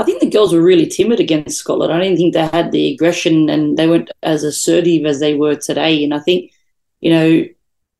I 0.00 0.04
think 0.04 0.20
the 0.20 0.30
girls 0.30 0.52
were 0.52 0.62
really 0.62 0.86
timid 0.86 1.20
against 1.20 1.58
Scotland. 1.58 1.92
I 1.92 2.00
don't 2.00 2.16
think 2.16 2.34
they 2.34 2.46
had 2.46 2.72
the 2.72 2.92
aggression 2.92 3.48
and 3.48 3.76
they 3.76 3.86
weren't 3.86 4.10
as 4.24 4.42
assertive 4.42 5.06
as 5.06 5.20
they 5.20 5.34
were 5.34 5.54
today. 5.54 6.02
And 6.02 6.12
I 6.12 6.18
think 6.18 6.50
you 7.02 7.10
know, 7.10 7.44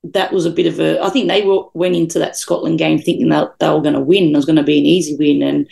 that 0.04 0.32
was 0.32 0.46
a 0.46 0.50
bit 0.50 0.66
of 0.66 0.80
a. 0.80 1.02
I 1.02 1.10
think 1.10 1.28
they 1.28 1.42
were, 1.42 1.64
went 1.74 1.94
into 1.94 2.18
that 2.20 2.36
Scotland 2.36 2.78
game 2.78 2.98
thinking 2.98 3.28
that 3.28 3.58
they 3.58 3.68
were 3.68 3.82
going 3.82 3.94
to 3.94 4.00
win. 4.00 4.30
It 4.30 4.36
was 4.36 4.46
going 4.46 4.56
to 4.56 4.62
be 4.62 4.78
an 4.78 4.86
easy 4.86 5.16
win, 5.16 5.42
and 5.42 5.70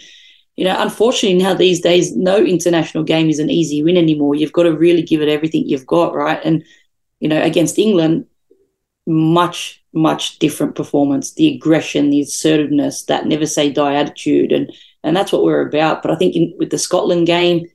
you 0.56 0.64
know, 0.64 0.76
unfortunately, 0.78 1.42
now 1.42 1.54
these 1.54 1.80
days, 1.80 2.14
no 2.14 2.36
international 2.36 3.04
game 3.04 3.30
is 3.30 3.38
an 3.38 3.50
easy 3.50 3.82
win 3.82 3.96
anymore. 3.96 4.34
You've 4.34 4.52
got 4.52 4.64
to 4.64 4.76
really 4.76 5.02
give 5.02 5.22
it 5.22 5.28
everything 5.28 5.66
you've 5.66 5.86
got, 5.86 6.14
right? 6.14 6.40
And 6.44 6.64
you 7.20 7.28
know, 7.28 7.42
against 7.42 7.78
England, 7.78 8.26
much 9.06 9.82
much 9.92 10.38
different 10.38 10.74
performance. 10.74 11.34
The 11.34 11.54
aggression, 11.54 12.10
the 12.10 12.20
assertiveness, 12.20 13.04
that 13.04 13.26
never 13.26 13.46
say 13.46 13.72
die 13.72 13.94
attitude, 13.94 14.52
and 14.52 14.72
and 15.02 15.16
that's 15.16 15.32
what 15.32 15.44
we're 15.44 15.66
about. 15.66 16.02
But 16.02 16.10
I 16.10 16.16
think 16.16 16.36
in, 16.36 16.54
with 16.58 16.70
the 16.70 16.78
Scotland 16.78 17.26
game, 17.26 17.66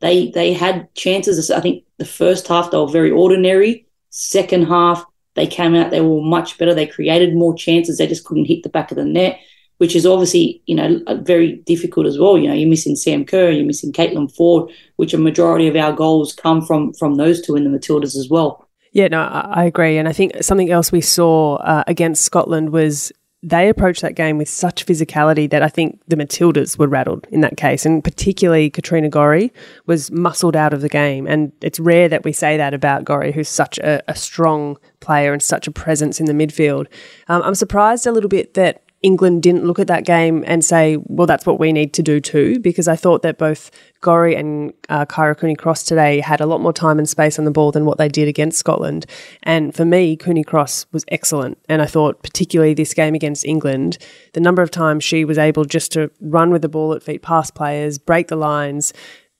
they 0.00 0.30
they 0.30 0.52
had 0.52 0.92
chances. 0.94 1.50
I 1.50 1.60
think 1.60 1.84
the 1.98 2.04
first 2.04 2.48
half 2.48 2.70
they 2.70 2.78
were 2.78 2.88
very 2.88 3.10
ordinary 3.10 3.86
Second 4.10 4.66
half, 4.66 5.04
they 5.34 5.46
came 5.46 5.74
out, 5.74 5.90
they 5.90 6.00
were 6.00 6.20
much 6.20 6.58
better. 6.58 6.74
They 6.74 6.86
created 6.86 7.34
more 7.34 7.54
chances. 7.54 7.98
They 7.98 8.06
just 8.06 8.24
couldn't 8.24 8.46
hit 8.46 8.62
the 8.62 8.68
back 8.68 8.90
of 8.90 8.96
the 8.96 9.04
net, 9.04 9.40
which 9.78 9.94
is 9.96 10.04
obviously, 10.04 10.62
you 10.66 10.74
know, 10.74 11.00
very 11.22 11.56
difficult 11.66 12.06
as 12.06 12.18
well. 12.18 12.36
You 12.36 12.48
know, 12.48 12.54
you're 12.54 12.68
missing 12.68 12.96
Sam 12.96 13.24
Kerr, 13.24 13.50
you're 13.50 13.64
missing 13.64 13.92
Caitlin 13.92 14.34
Foord, 14.36 14.72
which 14.96 15.14
a 15.14 15.18
majority 15.18 15.68
of 15.68 15.76
our 15.76 15.92
goals 15.92 16.32
come 16.34 16.60
from 16.60 16.92
from 16.94 17.14
those 17.14 17.40
two 17.40 17.56
in 17.56 17.64
the 17.64 17.70
Matildas 17.70 18.16
as 18.16 18.28
well. 18.28 18.68
Yeah, 18.92 19.06
no, 19.06 19.22
I 19.22 19.64
agree. 19.64 19.98
And 19.98 20.08
I 20.08 20.12
think 20.12 20.42
something 20.42 20.70
else 20.70 20.90
we 20.90 21.00
saw 21.00 21.56
uh, 21.56 21.84
against 21.86 22.24
Scotland 22.24 22.70
was 22.70 23.12
they 23.42 23.70
approached 23.70 24.02
that 24.02 24.14
game 24.14 24.36
with 24.36 24.48
such 24.48 24.84
physicality 24.84 25.48
that 25.50 25.62
I 25.62 25.68
think 25.68 26.00
the 26.08 26.16
Matildas 26.16 26.78
were 26.78 26.88
rattled 26.88 27.26
in 27.30 27.40
that 27.40 27.56
case. 27.56 27.86
And 27.86 28.04
particularly 28.04 28.68
Katrina 28.68 29.08
Gorry 29.08 29.50
was 29.86 30.10
muscled 30.10 30.56
out 30.56 30.74
of 30.74 30.82
the 30.82 30.90
game. 30.90 31.26
And 31.26 31.50
it's 31.62 31.80
rare 31.80 32.08
that 32.08 32.22
we 32.24 32.32
say 32.32 32.58
that 32.58 32.74
about 32.74 33.04
Gorry, 33.04 33.32
who's 33.32 33.48
such 33.48 33.78
a, 33.78 34.02
a 34.08 34.14
strong 34.14 34.76
player 35.00 35.32
and 35.32 35.42
such 35.42 35.66
a 35.66 35.70
presence 35.70 36.20
in 36.20 36.26
the 36.26 36.34
midfield. 36.34 36.86
Um, 37.28 37.42
I'm 37.42 37.54
surprised 37.54 38.06
a 38.06 38.12
little 38.12 38.28
bit 38.28 38.54
that 38.54 38.82
England 39.02 39.42
didn't 39.42 39.64
look 39.64 39.78
at 39.78 39.86
that 39.86 40.04
game 40.04 40.44
and 40.46 40.62
say, 40.62 40.98
well, 41.04 41.26
that's 41.26 41.46
what 41.46 41.58
we 41.58 41.72
need 41.72 41.94
to 41.94 42.02
do 42.02 42.20
too, 42.20 42.60
because 42.60 42.86
I 42.86 42.96
thought 42.96 43.22
that 43.22 43.38
both 43.38 43.70
Gorry 44.02 44.34
and 44.34 44.74
uh, 44.90 45.06
Kyra 45.06 45.36
Cooney 45.38 45.56
Cross 45.56 45.84
today 45.84 46.20
had 46.20 46.40
a 46.40 46.46
lot 46.46 46.60
more 46.60 46.72
time 46.72 46.98
and 46.98 47.08
space 47.08 47.38
on 47.38 47.46
the 47.46 47.50
ball 47.50 47.72
than 47.72 47.86
what 47.86 47.96
they 47.96 48.08
did 48.08 48.28
against 48.28 48.58
Scotland. 48.58 49.06
And 49.42 49.74
for 49.74 49.86
me, 49.86 50.16
Cooney 50.16 50.44
Cross 50.44 50.86
was 50.92 51.04
excellent. 51.08 51.58
And 51.68 51.80
I 51.80 51.86
thought, 51.86 52.22
particularly 52.22 52.74
this 52.74 52.92
game 52.92 53.14
against 53.14 53.46
England, 53.46 53.96
the 54.34 54.40
number 54.40 54.60
of 54.60 54.70
times 54.70 55.02
she 55.02 55.24
was 55.24 55.38
able 55.38 55.64
just 55.64 55.92
to 55.92 56.10
run 56.20 56.50
with 56.50 56.60
the 56.60 56.68
ball 56.68 56.92
at 56.92 57.02
feet 57.02 57.22
past 57.22 57.54
players, 57.54 57.96
break 57.96 58.28
the 58.28 58.36
lines, 58.36 58.92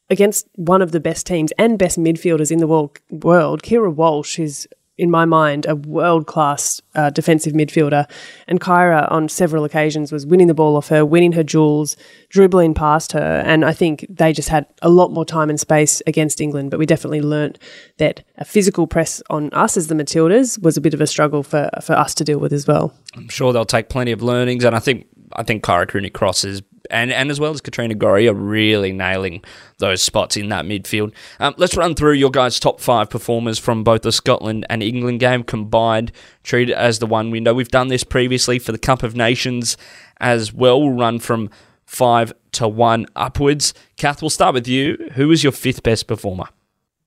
against 0.09 0.49
one 0.57 0.83
of 0.83 0.93
the 0.93 1.01
best 1.01 1.27
teams 1.27 1.53
and 1.59 1.79
best 1.79 1.99
midfielders 1.99 2.51
in 2.51 2.59
the 2.59 2.67
world, 2.67 2.99
world 3.11 3.63
Keira 3.63 3.95
Walsh 3.95 4.39
is 4.39 4.67
in 5.01 5.11
my 5.11 5.25
mind, 5.25 5.65
a 5.67 5.75
world 5.75 6.27
class 6.27 6.81
uh, 6.95 7.09
defensive 7.09 7.55
midfielder. 7.55 8.09
And 8.47 8.61
Kyra, 8.61 9.11
on 9.11 9.29
several 9.31 9.65
occasions, 9.65 10.13
was 10.13 10.27
winning 10.27 10.47
the 10.47 10.55
ball 10.55 10.77
off 10.77 10.89
her, 10.89 11.07
winning 11.07 11.33
her 11.33 11.43
jewels, 11.43 11.97
dribbling 12.29 12.75
past 12.75 13.13
her. 13.13 13.43
And 13.47 13.65
I 13.65 13.73
think 13.73 14.05
they 14.11 14.35
just 14.35 14.51
had 14.51 14.67
a 14.83 14.91
lot 14.91 15.11
more 15.11 15.25
time 15.25 15.49
and 15.49 15.59
space 15.59 16.03
against 16.07 16.41
England. 16.41 16.71
But 16.71 16.79
we 16.79 16.85
definitely 16.85 17.23
learnt 17.23 17.59
that 17.97 18.23
a 18.37 18.45
physical 18.45 18.87
press 18.87 19.23
on 19.31 19.51
us 19.55 19.79
as 19.79 19.87
the 19.87 19.95
Matildas 19.95 20.63
was 20.63 20.77
a 20.77 20.81
bit 20.83 20.93
of 20.93 21.01
a 21.01 21.07
struggle 21.07 21.43
for, 21.43 21.71
for 21.83 21.95
us 21.95 22.15
to 22.17 22.25
deal 22.25 22.39
with 22.39 22.53
as 22.53 22.67
well. 22.67 22.95
I'm 23.17 23.29
sure 23.29 23.55
they'll 23.55 23.65
take 23.65 23.89
plenty 23.89 24.13
of 24.13 24.23
learnings. 24.23 24.65
And 24.65 24.77
I 24.77 24.81
think 24.81 25.07
I 25.33 25.45
think 25.45 25.65
Kyra 25.65 25.89
Cooney 25.89 26.11
Cross 26.11 26.45
is 26.45 26.63
and, 26.91 27.13
and 27.13 27.31
as 27.31 27.41
well 27.41 27.53
as 27.53 27.61
Katrina 27.61 27.95
Gorry 27.95 28.29
are 28.29 28.35
really 28.35 28.93
nailing 28.93 29.43
those 29.79 30.03
spots 30.03 30.37
in 30.37 30.49
that 30.51 30.65
midfield. 30.65 31.13
Um, 31.39 31.55
let's 31.57 31.77
run 31.77 31.95
through 31.95 32.15
your 32.15 32.31
guys' 32.31 32.61
top 32.61 32.81
five 32.81 33.11
performers 33.11 33.59
from 33.59 33.85
both 33.85 34.03
the 34.03 34.13
Scotland 34.13 34.67
and 34.69 34.83
England 34.83 35.21
game 35.21 35.43
combined, 35.43 36.13
treated 36.43 36.75
as 36.75 36.99
the 36.99 37.07
one 37.07 37.31
window. 37.31 37.55
We've 37.55 37.69
done 37.69 37.89
this 37.89 38.05
previously 38.05 38.59
for 38.59 38.73
the 38.73 38.79
Cup 38.79 39.03
of 39.03 39.17
Nations 39.17 39.77
as 40.19 40.53
well. 40.53 40.81
We'll 40.81 40.93
run 40.99 41.19
from 41.19 41.51
five 41.85 42.33
to 42.53 42.69
one 42.69 43.07
upwards. 43.17 43.75
Kath, 43.97 44.23
we'll 44.23 44.31
start 44.31 44.55
with 44.55 44.69
you. 44.69 45.11
Who 45.15 45.29
was 45.29 45.43
your 45.43 45.53
fifth 45.53 45.83
best 45.83 46.07
performer? 46.07 46.47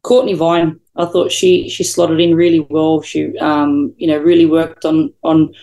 Cortnee 0.04 0.36
Vine. 0.36 0.80
I 0.96 1.06
thought 1.06 1.32
she 1.32 1.69
she 1.69 1.84
slotted 1.84 2.19
in 2.19 2.36
really 2.36 2.60
well. 2.60 3.02
She 3.02 3.38
um, 3.39 3.93
you 3.98 4.08
know 4.08 4.17
really 4.17 4.46
worked 4.46 4.86
on 4.86 5.13
on 5.24 5.54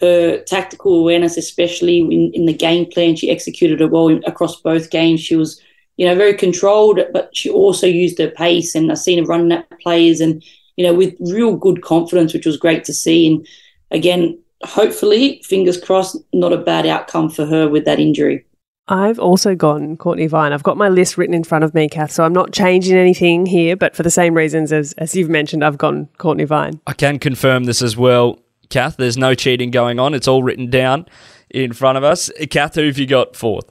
her 0.00 0.38
tactical 0.44 0.94
awareness, 0.94 1.36
especially 1.36 1.98
in, 1.98 2.30
in 2.32 2.46
the 2.46 2.52
game 2.52 2.86
plan. 2.86 3.16
She 3.16 3.30
executed 3.30 3.80
it 3.80 3.90
well 3.90 4.08
across 4.26 4.60
both 4.60 4.90
games. 4.90 5.20
She 5.20 5.36
was 5.36 5.60
you 5.96 6.06
know 6.06 6.14
very 6.14 6.34
controlled, 6.34 7.00
but 7.12 7.30
she 7.36 7.50
also 7.50 7.86
used 7.86 8.18
her 8.18 8.30
pace. 8.30 8.74
And 8.74 8.90
I've 8.90 8.98
seen 8.98 9.18
her 9.18 9.24
running 9.24 9.52
at 9.52 9.68
players 9.80 10.20
and 10.20 10.42
you 10.76 10.84
know 10.84 10.94
with 10.94 11.14
real 11.20 11.56
good 11.56 11.82
confidence, 11.82 12.32
which 12.32 12.46
was 12.46 12.56
great 12.56 12.84
to 12.84 12.94
see. 12.94 13.26
And 13.26 13.46
again, 13.90 14.38
hopefully, 14.64 15.42
fingers 15.44 15.80
crossed, 15.80 16.16
not 16.32 16.52
a 16.52 16.58
bad 16.58 16.86
outcome 16.86 17.28
for 17.28 17.46
her 17.46 17.68
with 17.68 17.84
that 17.84 18.00
injury. 18.00 18.44
I've 18.90 19.18
also 19.18 19.54
gone 19.54 19.98
Cortnee 19.98 20.30
Vine. 20.30 20.52
I've 20.52 20.62
got 20.62 20.78
my 20.78 20.88
list 20.88 21.18
written 21.18 21.34
in 21.34 21.44
front 21.44 21.62
of 21.62 21.74
me, 21.74 21.88
Kath, 21.90 22.10
so 22.10 22.24
I'm 22.24 22.32
not 22.32 22.52
changing 22.52 22.96
anything 22.96 23.44
here, 23.44 23.76
but 23.76 23.94
for 23.94 24.02
the 24.02 24.10
same 24.10 24.34
reasons 24.34 24.72
as, 24.72 24.94
as 24.94 25.14
you've 25.14 25.28
mentioned, 25.28 25.62
I've 25.62 25.76
gone 25.76 26.08
Cortnee 26.18 26.46
Vine. 26.46 26.80
I 26.86 26.94
can 26.94 27.18
confirm 27.18 27.64
this 27.64 27.82
as 27.82 27.98
well, 27.98 28.38
Kath. 28.68 28.96
There's 28.96 29.16
no 29.16 29.34
cheating 29.34 29.70
going 29.70 29.98
on. 29.98 30.14
It's 30.14 30.28
all 30.28 30.42
written 30.42 30.70
down 30.70 31.06
in 31.50 31.72
front 31.72 31.98
of 31.98 32.04
us. 32.04 32.30
Kath, 32.50 32.74
who 32.74 32.86
have 32.86 32.98
you 32.98 33.06
got 33.06 33.36
fourth? 33.36 33.70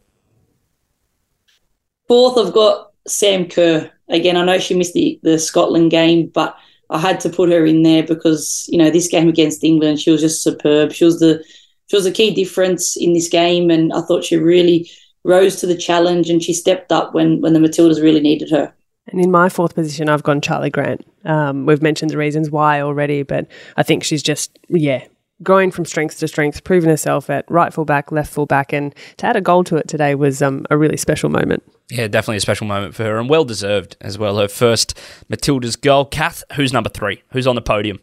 Fourth, 2.08 2.38
I've 2.38 2.54
got 2.54 2.94
Sam 3.08 3.48
Kerr. 3.48 3.92
Again, 4.10 4.38
I 4.38 4.46
know 4.46 4.60
she 4.60 4.74
missed 4.74 4.94
the, 4.94 5.20
the 5.24 5.38
Scotland 5.38 5.92
game, 5.92 6.28
but 6.28 6.58
I 6.90 7.00
had 7.00 7.20
to 7.22 7.30
put 7.30 7.52
her 7.52 7.66
in 7.66 7.84
there 7.84 8.04
because, 8.04 8.68
you 8.72 8.78
know, 8.78 8.90
this 8.90 9.10
game 9.10 9.28
against 9.28 9.64
England, 9.64 10.00
she 10.00 10.12
was 10.12 10.22
just 10.22 10.42
superb. 10.42 10.94
She 10.94 11.04
was 11.04 11.20
the 11.20 11.44
she 11.88 11.96
was 11.96 12.06
a 12.06 12.12
key 12.12 12.34
difference 12.34 12.98
in 12.98 13.14
this 13.14 13.30
game 13.30 13.70
and 13.70 13.94
I 13.94 14.02
thought 14.02 14.26
she 14.26 14.36
really 14.36 14.90
rose 15.24 15.56
to 15.58 15.68
the 15.68 15.78
challenge 15.78 16.30
and 16.30 16.44
she 16.44 16.54
stepped 16.54 16.92
up 16.92 17.14
when, 17.14 17.42
when 17.42 17.54
the 17.54 17.60
Matildas 17.60 18.02
really 18.02 18.20
needed 18.20 18.50
her. 18.52 18.74
And 19.08 19.22
in 19.22 19.32
my 19.32 19.50
fourth 19.50 19.76
position, 19.76 20.10
I've 20.10 20.24
gone 20.24 20.42
Charlie 20.42 20.70
Grant. 20.70 21.06
Um, 21.24 21.66
we've 21.66 21.82
mentioned 21.82 22.12
the 22.12 22.18
reasons 22.18 22.50
why 22.50 22.82
already, 22.82 23.24
but 23.24 23.48
I 23.78 23.84
think 23.84 24.04
she's 24.04 24.22
just, 24.22 24.60
yeah, 24.70 25.06
growing 25.44 25.72
from 25.72 25.86
strength 25.86 26.20
to 26.20 26.28
strength, 26.28 26.64
proving 26.64 26.90
herself 26.90 27.30
at 27.30 27.50
right 27.50 27.74
full 27.74 27.86
back, 27.86 28.12
left 28.12 28.34
full 28.34 28.46
back, 28.46 28.74
and 28.74 28.94
to 29.18 29.26
add 29.26 29.36
a 29.36 29.42
goal 29.42 29.64
to 29.66 29.78
it 29.78 29.88
today 29.88 30.16
was 30.16 30.42
um, 30.42 30.66
a 30.70 30.78
really 30.78 30.98
special 30.98 31.30
moment. 31.30 31.64
Yeah, 31.90 32.08
definitely 32.08 32.38
a 32.38 32.42
special 32.42 32.68
moment 32.68 32.96
for 32.96 33.04
her 33.04 33.18
and 33.18 33.30
well 33.30 33.46
deserved 33.46 33.96
as 34.02 34.18
well. 34.18 34.38
Her 34.40 34.48
first 34.48 34.98
Matilda's 35.30 35.76
goal. 35.76 36.06
Kath, 36.06 36.44
who's 36.54 36.74
number 36.74 36.90
three? 36.90 37.24
Who's 37.32 37.48
on 37.48 37.56
the 37.56 37.62
podium? 37.62 38.00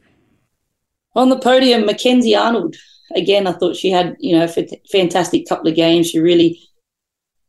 On 1.14 1.28
the 1.28 1.38
podium, 1.38 1.84
Mackenzie 1.84 2.34
Arnold. 2.34 2.76
Again, 3.14 3.46
I 3.46 3.52
thought 3.52 3.76
she 3.76 3.90
had, 3.90 4.16
you 4.18 4.36
know, 4.36 4.44
a 4.44 4.66
fantastic 4.90 5.46
couple 5.46 5.68
of 5.68 5.76
games. 5.76 6.08
She 6.08 6.18
really 6.18 6.58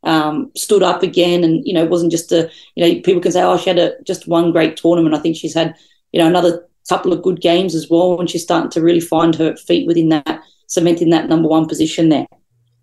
um, 0.05 0.51
stood 0.55 0.83
up 0.83 1.03
again, 1.03 1.43
and 1.43 1.65
you 1.65 1.73
know, 1.73 1.83
it 1.83 1.89
wasn't 1.89 2.11
just 2.11 2.31
a 2.31 2.49
you 2.75 2.85
know 2.85 3.01
people 3.01 3.21
can 3.21 3.31
say, 3.31 3.43
oh, 3.43 3.57
she 3.57 3.69
had 3.69 3.79
a 3.79 4.01
just 4.03 4.27
one 4.27 4.51
great 4.51 4.77
tournament. 4.77 5.15
I 5.15 5.19
think 5.19 5.35
she's 5.35 5.53
had 5.53 5.75
you 6.11 6.19
know 6.19 6.27
another 6.27 6.65
couple 6.87 7.11
of 7.11 7.21
good 7.21 7.41
games 7.41 7.75
as 7.75 7.89
well, 7.89 8.19
and 8.19 8.29
she's 8.29 8.43
starting 8.43 8.71
to 8.71 8.81
really 8.81 8.99
find 8.99 9.35
her 9.35 9.55
feet 9.55 9.87
within 9.87 10.09
that, 10.09 10.41
cementing 10.67 11.09
that 11.09 11.29
number 11.29 11.47
one 11.47 11.67
position 11.67 12.09
there. 12.09 12.27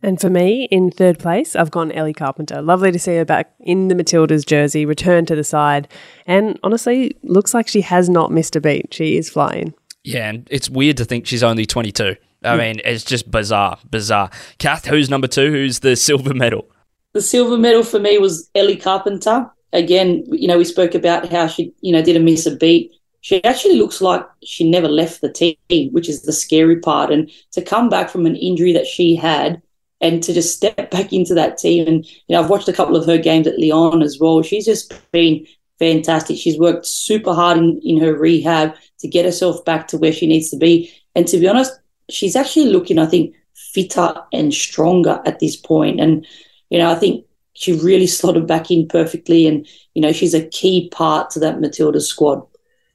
And 0.05 0.21
for 0.21 0.29
me, 0.29 0.67
in 0.73 0.91
third 0.91 1.21
place, 1.21 1.55
I've 1.55 1.71
gone 1.71 1.93
Ellie 1.93 2.13
Carpenter. 2.13 2.61
Lovely 2.61 2.91
to 2.91 2.99
see 2.99 3.15
her 3.17 3.25
back 3.25 3.55
in 3.61 3.87
the 3.87 3.95
Matildas 3.95 4.45
jersey, 4.45 4.85
return 4.85 5.27
to 5.27 5.37
the 5.37 5.45
side, 5.45 5.87
and 6.27 6.59
honestly, 6.65 7.17
looks 7.23 7.55
like 7.55 7.69
she 7.69 7.83
has 7.83 8.09
not 8.09 8.33
missed 8.33 8.57
a 8.57 8.61
beat. 8.61 8.93
She 8.93 9.17
is 9.17 9.31
flying. 9.31 9.75
Yeah, 10.03 10.29
and 10.29 10.49
it's 10.51 10.69
weird 10.69 10.97
to 10.97 11.05
think 11.05 11.27
she's 11.27 11.45
only 11.45 11.67
22. 11.67 12.17
I 12.45 12.57
mean, 12.57 12.81
it's 12.85 13.05
just 13.05 13.31
bizarre, 13.31 13.79
bizarre. 13.89 14.31
Kath, 14.59 14.87
who's 14.87 15.09
number 15.09 15.29
two? 15.29 15.53
Who's 15.53 15.79
the 15.79 15.95
silver 15.95 16.35
medal? 16.35 16.67
The 17.12 17.20
silver 17.20 17.59
medal 17.59 17.83
for 17.83 17.98
me 17.98 18.18
was 18.18 18.51
Ellie 18.55 18.77
Carpenter. 18.77 19.51
Again, 19.72 20.25
you 20.29 20.48
know, 20.48 20.59
we 20.59 20.64
spoke 20.64 20.94
about 20.94 21.31
how 21.31 21.46
she, 21.46 21.72
you 21.81 21.92
know, 21.92 22.03
didn't 22.03 22.25
miss 22.25 22.46
a 22.46 22.57
beat. 22.57 22.92
She 23.20 23.42
actually 23.44 23.77
looks 23.77 24.01
like 24.01 24.27
she 24.42 24.68
never 24.68 24.88
left 24.88 25.20
the 25.20 25.31
team, 25.31 25.92
which 25.92 26.09
is 26.09 26.22
the 26.22 26.33
scary 26.33 26.81
part. 26.81 27.12
And 27.12 27.31
to 27.53 27.62
come 27.62 27.88
back 27.88 28.11
from 28.11 28.27
an 28.27 28.37
injury 28.37 28.72
that 28.72 28.87
she 28.87 29.14
had 29.14 29.62
and 30.01 30.22
to 30.22 30.33
just 30.33 30.57
step 30.57 30.90
back 30.90 31.12
into 31.12 31.35
that 31.35 31.59
team. 31.59 31.87
And, 31.87 32.05
you 32.05 32.35
know, 32.35 32.42
I've 32.42 32.51
watched 32.51 32.68
a 32.68 32.72
couple 32.72 32.96
of 32.96 33.07
her 33.07 33.18
games 33.18 33.46
at 33.46 33.59
Lyon 33.59 34.03
as 34.03 34.18
well. 34.18 34.42
She's 34.42 34.66
just 34.66 34.92
been 35.12 35.46
fantastic. 35.79 36.37
She's 36.38 36.59
worked 36.59 36.87
super 36.87 37.35
hard 37.35 37.59
in, 37.59 37.81
in 37.85 38.01
her 38.01 38.14
rehab 38.14 38.75
to 39.01 39.09
get 39.09 39.25
herself 39.25 39.64
back 39.64 39.88
to 39.88 39.98
where 39.98 40.12
she 40.12 40.27
needs 40.27 40.51
to 40.51 40.57
be. 40.57 40.92
And 41.14 41.27
to 41.29 41.38
be 41.38 41.48
honest, 41.48 41.72
she's 42.09 42.37
actually 42.37 42.66
looking, 42.66 42.98
I 42.98 43.07
think, 43.07 43.35
fitter 43.55 44.14
and 44.33 44.53
stronger 44.53 45.20
at 45.25 45.40
this 45.40 45.57
point. 45.57 46.01
And 46.01 46.27
you 46.73 46.79
know, 46.79 46.91
I 46.91 46.95
think 46.95 47.27
she 47.53 47.75
really 47.75 48.07
slotted 48.07 48.47
back 48.47 48.71
in 48.71 48.89
perfectly, 48.89 49.47
and 49.47 49.69
you 49.93 50.01
know, 50.01 50.11
she's 50.11 50.33
a 50.33 50.49
key 50.49 50.89
part 50.89 51.29
to 51.33 51.41
that 51.41 51.61
Matilda 51.61 52.01
squad. 52.01 52.43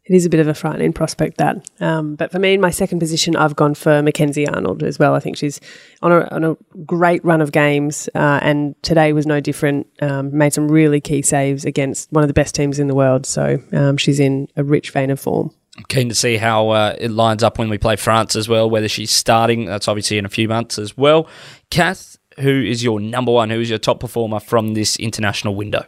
It 0.05 0.15
is 0.15 0.25
a 0.25 0.29
bit 0.29 0.39
of 0.39 0.47
a 0.47 0.53
frightening 0.55 0.93
prospect 0.93 1.37
that, 1.37 1.69
um, 1.79 2.15
but 2.15 2.31
for 2.31 2.39
me, 2.39 2.55
in 2.55 2.61
my 2.61 2.71
second 2.71 2.97
position, 2.97 3.35
I've 3.35 3.55
gone 3.55 3.75
for 3.75 4.01
Mackenzie 4.01 4.47
Arnold 4.47 4.81
as 4.81 4.97
well. 4.97 5.13
I 5.13 5.19
think 5.19 5.37
she's 5.37 5.59
on 6.01 6.11
a, 6.11 6.27
on 6.33 6.43
a 6.43 6.57
great 6.85 7.23
run 7.23 7.39
of 7.39 7.51
games, 7.51 8.09
uh, 8.15 8.39
and 8.41 8.73
today 8.81 9.13
was 9.13 9.27
no 9.27 9.39
different. 9.39 9.85
Um, 10.01 10.35
made 10.35 10.53
some 10.53 10.71
really 10.71 10.99
key 10.99 11.21
saves 11.21 11.63
against 11.63 12.11
one 12.11 12.23
of 12.23 12.27
the 12.29 12.33
best 12.33 12.55
teams 12.55 12.79
in 12.79 12.87
the 12.87 12.95
world, 12.95 13.27
so 13.27 13.59
um, 13.73 13.97
she's 13.97 14.19
in 14.19 14.47
a 14.55 14.63
rich 14.63 14.89
vein 14.89 15.11
of 15.11 15.19
form. 15.19 15.51
I'm 15.77 15.83
keen 15.83 16.09
to 16.09 16.15
see 16.15 16.37
how 16.37 16.69
uh, 16.69 16.95
it 16.97 17.11
lines 17.11 17.43
up 17.43 17.59
when 17.59 17.69
we 17.69 17.77
play 17.77 17.95
France 17.95 18.35
as 18.35 18.49
well, 18.49 18.67
whether 18.67 18.87
she's 18.87 19.11
starting. 19.11 19.65
That's 19.65 19.87
obviously 19.87 20.17
in 20.17 20.25
a 20.25 20.29
few 20.29 20.47
months 20.47 20.79
as 20.79 20.97
well. 20.97 21.27
Kath, 21.69 22.16
who 22.39 22.61
is 22.61 22.83
your 22.83 22.99
number 22.99 23.31
one? 23.31 23.49
Who 23.49 23.59
is 23.59 23.69
your 23.69 23.79
top 23.79 23.99
performer 23.99 24.39
from 24.39 24.73
this 24.73 24.95
international 24.97 25.55
window? 25.55 25.85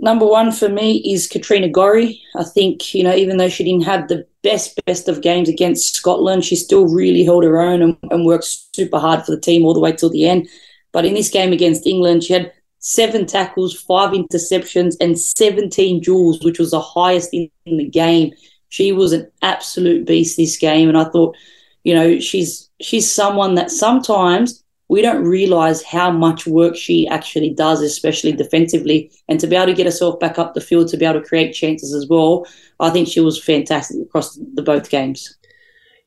Number 0.00 0.26
one 0.26 0.52
for 0.52 0.68
me 0.68 0.98
is 0.98 1.26
Katrina 1.26 1.68
Gorry. 1.68 2.20
I 2.36 2.44
think, 2.44 2.94
you 2.94 3.02
know, 3.02 3.14
even 3.14 3.36
though 3.36 3.48
she 3.48 3.64
didn't 3.64 3.84
have 3.84 4.06
the 4.06 4.24
best, 4.42 4.78
best 4.86 5.08
of 5.08 5.22
games 5.22 5.48
against 5.48 5.96
Scotland, 5.96 6.44
she 6.44 6.54
still 6.54 6.86
really 6.86 7.24
held 7.24 7.42
her 7.42 7.60
own 7.60 7.82
and, 7.82 7.96
and 8.10 8.24
worked 8.24 8.44
super 8.74 8.98
hard 8.98 9.24
for 9.24 9.32
the 9.32 9.40
team 9.40 9.64
all 9.64 9.74
the 9.74 9.80
way 9.80 9.90
till 9.90 10.10
the 10.10 10.28
end. 10.28 10.48
But 10.92 11.04
in 11.04 11.14
this 11.14 11.30
game 11.30 11.52
against 11.52 11.86
England, 11.86 12.22
she 12.22 12.32
had 12.32 12.52
seven 12.78 13.26
tackles, 13.26 13.74
five 13.74 14.10
interceptions, 14.10 14.94
and 15.00 15.18
17 15.18 16.00
duels, 16.00 16.44
which 16.44 16.60
was 16.60 16.70
the 16.70 16.80
highest 16.80 17.34
in, 17.34 17.50
in 17.66 17.78
the 17.78 17.88
game. 17.88 18.32
She 18.68 18.92
was 18.92 19.12
an 19.12 19.28
absolute 19.42 20.06
beast 20.06 20.36
this 20.36 20.56
game. 20.56 20.88
And 20.88 20.96
I 20.96 21.04
thought, 21.04 21.36
you 21.82 21.94
know, 21.94 22.20
she's 22.20 22.68
she's 22.80 23.10
someone 23.10 23.56
that 23.56 23.70
sometimes 23.70 24.62
we 24.88 25.02
don't 25.02 25.24
realize 25.24 25.82
how 25.82 26.10
much 26.10 26.46
work 26.46 26.74
she 26.74 27.06
actually 27.08 27.50
does, 27.50 27.82
especially 27.82 28.32
defensively. 28.32 29.10
And 29.28 29.38
to 29.40 29.46
be 29.46 29.54
able 29.54 29.66
to 29.66 29.74
get 29.74 29.86
herself 29.86 30.18
back 30.18 30.38
up 30.38 30.54
the 30.54 30.60
field, 30.60 30.88
to 30.88 30.96
be 30.96 31.04
able 31.04 31.20
to 31.20 31.26
create 31.26 31.52
chances 31.52 31.94
as 31.94 32.06
well, 32.08 32.46
I 32.80 32.90
think 32.90 33.06
she 33.06 33.20
was 33.20 33.42
fantastic 33.42 34.00
across 34.00 34.38
the 34.54 34.62
both 34.62 34.88
games. 34.88 35.36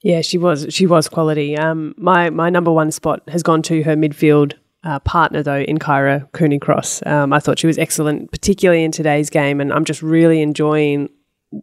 Yeah, 0.02 0.22
she 0.22 0.39
was. 0.39 0.65
She 0.70 0.88
was 0.88 1.08
quality. 1.08 1.56
Um, 1.56 1.94
my 1.96 2.32
my 2.32 2.50
number 2.50 2.72
one 2.72 2.91
spot 2.91 3.22
has 3.30 3.44
gone 3.44 3.62
to 3.63 3.84
her 3.84 3.96
midfield 3.96 4.54
uh, 4.84 5.00
partner 5.00 5.44
though 5.44 5.60
in 5.60 5.78
Kyra 5.78 6.32
Cooney 6.32 6.58
Cross. 6.58 7.06
Um, 7.06 7.34
I 7.34 7.39
thought 7.39 7.60
she 7.60 7.67
was 7.67 7.78
excellent, 7.78 8.32
particularly 8.32 8.84
in 8.84 8.91
today's 8.91 9.30
game, 9.30 9.62
and 9.62 9.72
I'm 9.72 9.86
just 9.86 10.02
really 10.02 10.41
enjoying 10.41 11.10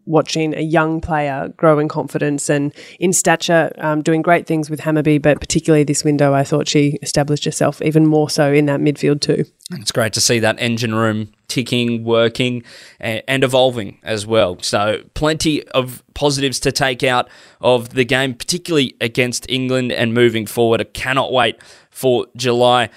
watching 0.04 0.54
a 0.54 0.60
young 0.60 1.00
player 1.00 1.48
grow 1.56 1.78
in 1.78 1.88
confidence 1.88 2.48
and 2.48 2.74
in 3.00 3.12
stature, 3.12 3.72
um, 3.78 4.02
doing 4.02 4.22
great 4.22 4.46
things 4.46 4.68
with 4.68 4.80
Hammarby. 4.80 5.20
But 5.20 5.40
particularly 5.40 5.84
this 5.84 6.04
window, 6.04 6.34
I 6.34 6.44
thought 6.44 6.68
she 6.68 6.98
established 7.02 7.44
herself 7.44 7.80
even 7.82 8.06
more 8.06 8.28
so 8.28 8.52
in 8.52 8.66
that 8.66 8.80
midfield 8.80 9.20
too. 9.20 9.44
It's 9.72 9.92
great 9.92 10.12
to 10.14 10.20
see 10.20 10.38
that 10.40 10.56
engine 10.58 10.94
room 10.94 11.32
ticking, 11.48 12.04
working, 12.04 12.62
and, 13.00 13.22
and 13.26 13.44
evolving 13.44 13.98
as 14.02 14.26
well. 14.26 14.58
So 14.60 15.02
plenty 15.14 15.66
of 15.68 16.02
positives 16.14 16.60
to 16.60 16.72
take 16.72 17.02
out 17.02 17.28
of 17.60 17.90
the 17.90 18.04
game, 18.04 18.34
particularly 18.34 18.94
against 19.00 19.48
England 19.48 19.92
and 19.92 20.12
moving 20.12 20.46
forward. 20.46 20.80
I 20.80 20.84
cannot 20.84 21.32
wait 21.32 21.56
for 21.90 22.26
July. 22.36 22.90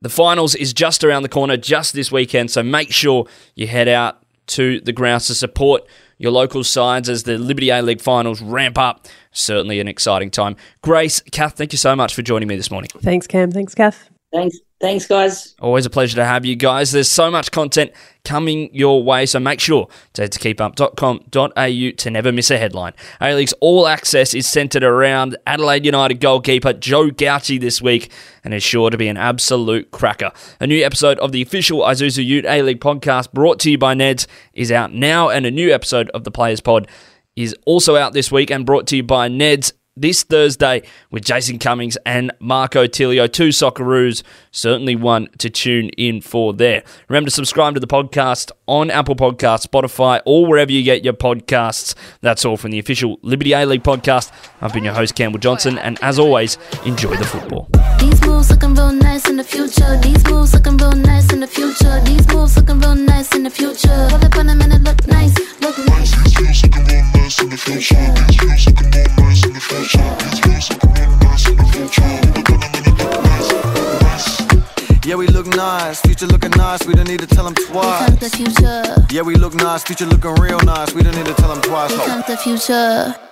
The 0.00 0.08
finals 0.08 0.54
is 0.54 0.72
just 0.72 1.04
around 1.04 1.22
the 1.22 1.28
corner, 1.28 1.56
just 1.56 1.92
this 1.92 2.10
weekend. 2.10 2.50
So 2.50 2.62
make 2.62 2.90
sure 2.90 3.26
you 3.54 3.66
head 3.66 3.88
out 3.88 4.22
to 4.48 4.80
the 4.80 4.92
grounds 4.92 5.28
to 5.28 5.34
support 5.34 5.86
your 6.22 6.32
local 6.32 6.62
sides 6.62 7.08
as 7.08 7.24
the 7.24 7.36
Liberty 7.36 7.70
A 7.70 7.82
League 7.82 8.00
finals 8.00 8.40
ramp 8.40 8.78
up. 8.78 9.06
Certainly 9.32 9.80
an 9.80 9.88
exciting 9.88 10.30
time. 10.30 10.56
Grace, 10.80 11.20
Kath, 11.32 11.56
thank 11.56 11.72
you 11.72 11.78
so 11.78 11.96
much 11.96 12.14
for 12.14 12.22
joining 12.22 12.48
me 12.48 12.56
this 12.56 12.70
morning. 12.70 12.88
Thanks, 13.00 13.26
Cam. 13.26 13.50
Thanks, 13.50 13.74
Kath. 13.74 14.08
Thanks. 14.32 14.56
Thanks, 14.82 15.06
guys. 15.06 15.54
Always 15.60 15.86
a 15.86 15.90
pleasure 15.90 16.16
to 16.16 16.24
have 16.24 16.44
you 16.44 16.56
guys. 16.56 16.90
There's 16.90 17.08
so 17.08 17.30
much 17.30 17.52
content 17.52 17.92
coming 18.24 18.68
your 18.74 19.00
way, 19.04 19.26
so 19.26 19.38
make 19.38 19.60
sure 19.60 19.86
to 20.14 20.22
head 20.22 20.32
to 20.32 20.40
keepup.com.au 20.40 21.90
to 21.90 22.10
never 22.10 22.32
miss 22.32 22.50
a 22.50 22.58
headline. 22.58 22.92
A 23.20 23.32
League's 23.32 23.54
All 23.60 23.86
Access 23.86 24.34
is 24.34 24.48
centred 24.48 24.82
around 24.82 25.36
Adelaide 25.46 25.86
United 25.86 26.18
goalkeeper 26.18 26.72
Joe 26.72 27.10
Gauci 27.10 27.60
this 27.60 27.80
week 27.80 28.10
and 28.42 28.52
is 28.52 28.64
sure 28.64 28.90
to 28.90 28.98
be 28.98 29.06
an 29.06 29.16
absolute 29.16 29.92
cracker. 29.92 30.32
A 30.58 30.66
new 30.66 30.84
episode 30.84 31.16
of 31.20 31.30
the 31.30 31.42
official 31.42 31.82
Isuzu 31.82 32.24
Ute 32.24 32.46
A 32.46 32.62
League 32.62 32.80
podcast 32.80 33.32
brought 33.32 33.60
to 33.60 33.70
you 33.70 33.78
by 33.78 33.94
Neds 33.94 34.26
is 34.52 34.72
out 34.72 34.92
now, 34.92 35.28
and 35.28 35.46
a 35.46 35.52
new 35.52 35.72
episode 35.72 36.10
of 36.10 36.24
the 36.24 36.32
Players 36.32 36.60
Pod 36.60 36.88
is 37.36 37.54
also 37.66 37.94
out 37.94 38.14
this 38.14 38.32
week 38.32 38.50
and 38.50 38.66
brought 38.66 38.88
to 38.88 38.96
you 38.96 39.04
by 39.04 39.28
Neds 39.28 39.72
this 39.96 40.22
Thursday 40.22 40.82
with 41.10 41.24
Jason 41.24 41.58
Cummings 41.58 41.96
and 42.06 42.32
Marco 42.40 42.86
Tilio, 42.86 43.30
two 43.30 43.48
Socceroos. 43.48 44.22
Certainly 44.50 44.96
one 44.96 45.28
to 45.38 45.50
tune 45.50 45.88
in 45.90 46.20
for 46.20 46.52
there. 46.52 46.82
Remember 47.08 47.28
to 47.28 47.34
subscribe 47.34 47.74
to 47.74 47.80
the 47.80 47.86
podcast 47.86 48.50
on 48.66 48.90
Apple 48.90 49.16
Podcasts, 49.16 49.66
Spotify, 49.66 50.20
or 50.24 50.46
wherever 50.46 50.72
you 50.72 50.82
get 50.82 51.04
your 51.04 51.14
podcasts. 51.14 51.94
That's 52.20 52.44
all 52.44 52.56
from 52.56 52.70
the 52.70 52.78
official 52.78 53.18
Liberty 53.22 53.52
A 53.52 53.66
League 53.66 53.82
podcast. 53.82 54.32
I've 54.60 54.72
been 54.72 54.84
your 54.84 54.94
host, 54.94 55.14
Campbell 55.14 55.38
Johnson, 55.38 55.78
and 55.78 55.98
as 56.02 56.18
always, 56.18 56.58
enjoy 56.84 57.16
the 57.16 57.24
football. 57.24 57.68
These 57.98 58.20
moves 58.26 58.50
looking 58.50 58.74
real 58.74 58.92
nice 58.92 59.28
in 59.28 59.36
the 59.36 59.44
future. 59.44 59.98
These 60.02 60.24
moves 60.26 60.54
looking 60.54 60.76
real 60.76 60.92
nice 60.92 61.32
in 61.32 61.40
the 61.40 61.46
future. 61.46 62.00
These 62.04 62.26
moves 62.32 62.56
looking 62.56 62.80
real 62.80 62.94
nice 62.94 63.34
in 63.34 63.42
the 63.42 63.50
future. 63.50 63.88
Roll 63.88 64.24
up 64.24 64.36
on 64.36 64.46
them 64.46 64.60
and 64.62 64.72
it 64.72 64.82
look 64.82 65.06
nice, 65.06 65.34
look 65.60 65.78
nice. 65.86 66.10
These 66.24 66.40
moves 66.40 66.62
looking 66.62 66.84
real 66.86 67.04
nice 67.14 67.42
in 67.42 67.48
the 67.50 67.56
future. 67.56 67.94
These 68.28 68.42
moves 68.42 68.66
looking 68.66 68.90
real 68.90 69.08
nice 69.18 69.44
in 69.46 69.52
the 69.52 69.60
future. 69.60 69.81
These 69.82 70.46
moves 70.46 70.70
looking 70.70 70.94
real 70.94 71.18
nice 71.18 71.48
in 71.48 71.56
the 71.56 71.64
future. 71.64 72.02
Look 72.36 72.50
at 72.50 72.60
them 72.60 72.70
and 72.72 72.86
it 72.86 72.94
look 73.02 73.24
nice, 73.24 73.52
look 73.52 74.02
nice. 74.02 75.04
Yeah, 75.04 75.16
we 75.16 75.26
look 75.26 75.46
nice, 75.48 76.00
future 76.02 76.26
looking 76.26 76.52
nice, 76.52 76.86
we 76.86 76.94
don't 76.94 77.08
need 77.08 77.18
to 77.18 77.26
tell 77.26 77.44
them 77.44 77.54
twice. 77.54 78.14
the 78.20 78.30
future. 78.30 79.06
Yeah, 79.10 79.22
we 79.22 79.34
look 79.34 79.54
nice, 79.54 79.82
future 79.82 80.06
looking 80.06 80.34
real 80.34 80.60
nice, 80.60 80.94
we 80.94 81.02
don't 81.02 81.16
need 81.16 81.26
to 81.26 81.34
tell 81.34 81.48
them 81.52 81.60
twice. 81.62 81.90
The 82.28 82.36
future. 82.36 83.31